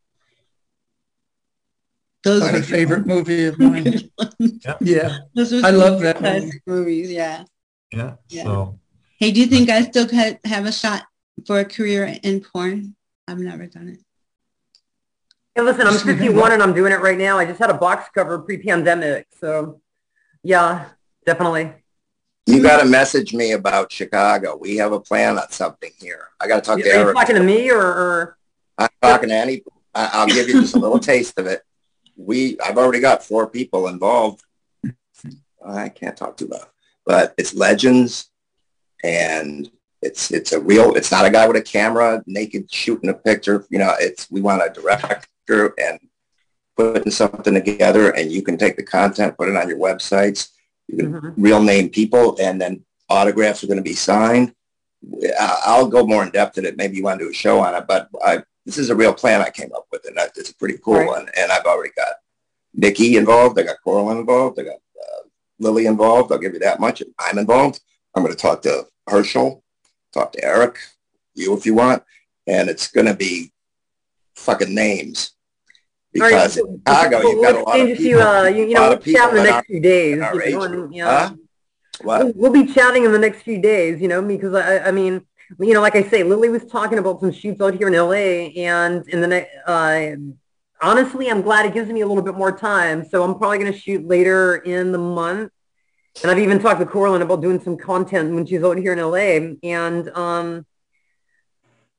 [2.27, 4.11] Those It's were a favorite movie of mine.
[4.81, 6.61] yeah, Those were I love that movie.
[6.67, 7.13] movies.
[7.13, 7.45] Yeah.
[7.93, 8.15] Yeah.
[8.29, 8.43] Yeah.
[8.43, 8.81] So
[9.21, 11.05] Hey, do you think I still could have a shot
[11.47, 12.97] for a career in porn?
[13.29, 14.01] I've never done it.
[15.55, 17.39] Hey, listen, I'm Just leave it 51 and I'm doing it right now.
[17.39, 19.29] I just had a box cover pre-pandemic.
[19.41, 19.81] So
[20.43, 20.87] yeah,
[21.25, 21.75] definitely.
[22.47, 24.57] You got to message me about Chicago.
[24.61, 26.27] We have a plan on something here.
[26.41, 27.15] I got to talk Are to you Eric.
[27.15, 28.37] talking to me or, or
[28.79, 29.63] I'm talking to any.
[29.95, 31.63] I'll give you just a little taste of it.
[32.17, 34.43] We, I've already got four people involved.
[35.65, 36.67] I can't talk too loud,
[37.05, 38.31] but it's legends,
[39.03, 39.69] and
[40.03, 40.95] it's it's a real.
[40.95, 43.67] It's not a guy with a camera naked shooting a picture.
[43.71, 45.99] You know, it's we want a director and
[46.77, 50.51] putting something together, and you can take the content, put it on your websites.
[50.89, 51.35] You can Mhm.
[51.37, 54.55] real name people, and then autographs are going to be signed.
[55.39, 56.77] I- I'll go more in depth in it.
[56.77, 59.15] Maybe you want to do a show on it, but I, this is a real
[59.15, 61.07] plan I came up with, and that- it's a pretty cool Right.
[61.07, 61.31] one.
[61.39, 62.17] And I've already got
[62.75, 63.59] Nikki involved.
[63.59, 64.59] I got Coral involved.
[64.61, 65.23] I got uh,
[65.61, 66.33] Lily involved.
[66.33, 67.03] I'll give you that much.
[67.19, 67.81] I'm involved.
[68.15, 69.63] I'm going to talk to Herschel,
[70.13, 70.79] talk to Eric,
[71.35, 72.03] you if you want,
[72.47, 73.53] and it's going to be
[74.35, 75.33] fucking names.
[76.17, 78.05] All right, Because in Chicago, we'll- you've got a lot of people.
[78.05, 80.21] You, uh, you, you know, we'll chat in the next aren't few days.
[80.21, 81.31] our you know, Huh?
[82.03, 82.25] What?
[82.25, 85.27] We'll, we'll be chatting in the next few days, you know, because I, I mean,
[85.61, 88.51] you know, like I say, Lily was talking about some shoots out here in LA,
[88.63, 90.17] and in the next, uh,
[90.83, 93.05] honestly, I'm glad it gives me a little bit more time.
[93.05, 95.53] So I'm probably going to shoot later in the month,
[96.23, 98.99] and I've even talked to Corlin about doing some content when she's out here in
[99.01, 99.57] LA.
[99.63, 100.67] And um,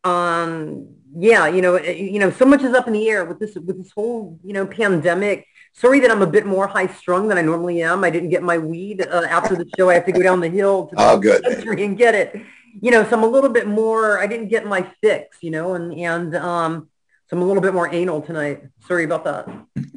[0.03, 3.39] um, yeah, you know, eh, you know, so much is up in the air with
[3.39, 5.45] this with this whole you know pandemic.
[5.73, 8.03] Sorry that I'm a bit more high strung than I normally am.
[8.03, 9.89] I didn't get my weed uh, after the show.
[9.89, 11.43] I have to go down the hill to the Oh, good.
[11.43, 12.35] country and get it.
[12.80, 14.19] You know, so I'm a little bit more.
[14.19, 15.38] I didn't get my fix.
[15.41, 16.89] You know, and and um,
[17.28, 18.63] so I'm a little bit more anal tonight.
[18.88, 19.49] Sorry about that.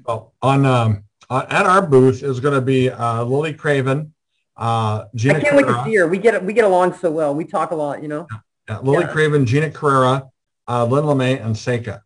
[0.05, 4.13] Well, on um, uh, at our booth is going to be uh, Lily Craven,
[4.57, 6.07] uh, Gina I can't wait to see her.
[6.07, 7.35] We get we get along so well.
[7.35, 8.03] We talk a lot.
[8.03, 8.27] You know.
[8.69, 9.13] uh, Lily yeah.
[9.13, 10.29] Craven, Gina Carrera,
[10.69, 12.03] uh, Lynn LeMay, and Seka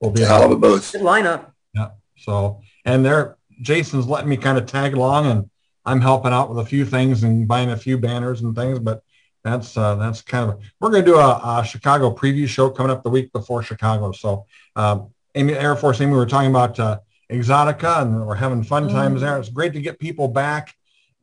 [0.00, 0.20] will be.
[0.20, 0.92] Hell of a booth.
[0.92, 1.52] Good lineup.
[1.74, 1.90] Yeah.
[2.16, 5.50] So, and they're Jason's letting me kind of tag along, and
[5.84, 8.78] I'm helping out with a few things and buying a few banners and things.
[8.78, 9.02] But
[9.48, 12.90] that's uh, that's kind of we're going to do a, a Chicago preview show coming
[12.90, 14.12] up the week before Chicago.
[14.12, 14.46] So,
[14.76, 18.88] um, Amy Air Force Amy, we were talking about uh, Exxxotica, and we're having fun
[18.88, 19.38] times there.
[19.38, 20.74] It's great to get people back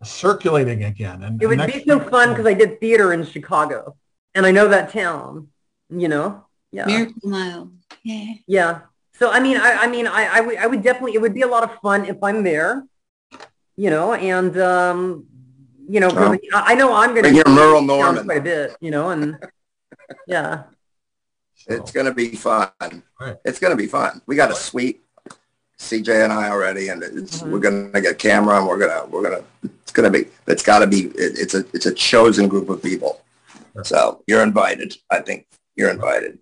[0.04, 1.24] circulating again.
[1.24, 3.96] And It would next be so fun because I did theater in Chicago,
[4.34, 5.50] and I know that town.
[5.90, 6.46] You know.
[6.72, 6.86] Yeah.
[6.88, 7.72] Miracle Mile.
[8.04, 8.34] Yeah.
[8.48, 8.80] Yeah.
[9.14, 11.14] So I mean, I, I mean, I, I would, I would definitely.
[11.14, 12.86] It would be a lot of fun if I'm there.
[13.78, 15.26] You know, and um,
[15.88, 18.26] you know, Well, I I know I'm going to bring your Merle Norman.
[18.26, 18.76] quite a bit.
[18.82, 19.38] You know, and
[20.28, 20.64] yeah.
[21.68, 22.70] It's going to be fun.
[23.20, 23.38] Right.
[23.44, 24.22] It's going to be fun.
[24.28, 25.02] We got a suite,
[25.80, 27.50] CJ and I already, and it's, Mhm.
[27.52, 30.12] we're going to get a camera, and we're going to we're going to it's going
[30.12, 33.22] to be it's got to be it, it's a it's a chosen group of people.
[33.84, 34.96] So you're invited.
[35.12, 36.38] I think you're invited.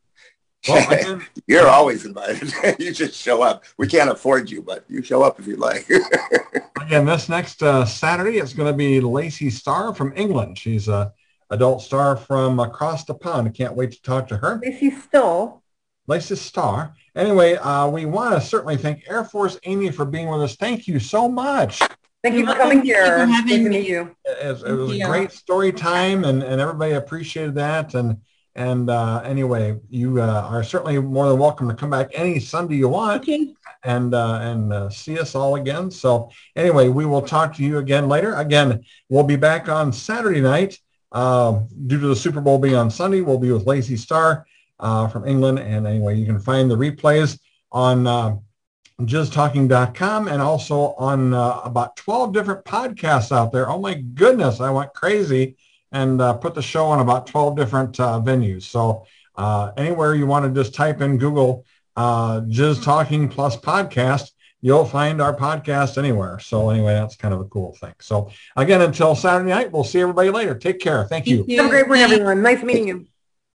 [0.68, 2.54] Well, again, You're always invited.
[2.80, 3.64] you just show up.
[3.78, 5.90] We can't afford you, but you show up if you like.
[6.82, 10.58] again, this next uh, Saturday it's going to be Lacey Starr from England.
[10.58, 11.12] She's a
[11.50, 13.48] adult star from across the pond.
[13.48, 14.60] I can't wait to talk to her.
[14.64, 15.62] Lacey Stoll.
[16.08, 16.94] Lacey Starr.
[17.16, 20.56] Anyway, uh, we want to certainly thank Air Force Amy for being with us.
[20.56, 21.80] Thank you so much.
[22.24, 22.86] Thank you You're for coming welcome.
[22.86, 23.28] Thank you for here.
[23.28, 23.70] having me.
[23.70, 24.16] meet you.
[24.26, 27.94] It, was- it was a great story time, and, and everybody appreciated that.
[27.96, 28.18] And
[28.56, 32.76] and uh, anyway, you uh, are certainly more than welcome to come back any Sunday
[32.76, 33.54] you want Okay.
[33.84, 35.90] and uh, and uh, see us all again.
[35.90, 38.36] So anyway, we will talk to you again later.
[38.36, 40.80] Again, we'll be back on Saturday night.
[41.12, 44.46] Uh, due to the Super Bowl being on Sunday, we'll be with Lacey Starr
[44.80, 45.60] uh, from England.
[45.60, 47.40] And anyway, you can find the replays
[47.72, 48.36] on uh,
[49.02, 53.70] jizztalking.com and also on uh, about 12 different podcasts out there.
[53.70, 55.56] Oh my goodness, I went crazy
[55.94, 58.64] and uh, put the show on about 12 different uh, venues.
[58.64, 61.66] So uh, anywhere you want to just type in Google
[61.96, 64.32] uh, Jizz Talking plus podcast,
[64.62, 66.40] you'll find our podcast anywhere.
[66.40, 67.94] So anyway, that's kind of a cool thing.
[68.02, 70.56] So again, until Saturday night, we'll see everybody later.
[70.56, 71.06] Take care.
[71.06, 71.46] Thank you.
[71.46, 72.42] Thank Have a great one, everyone.
[72.42, 73.08] Nice meeting you.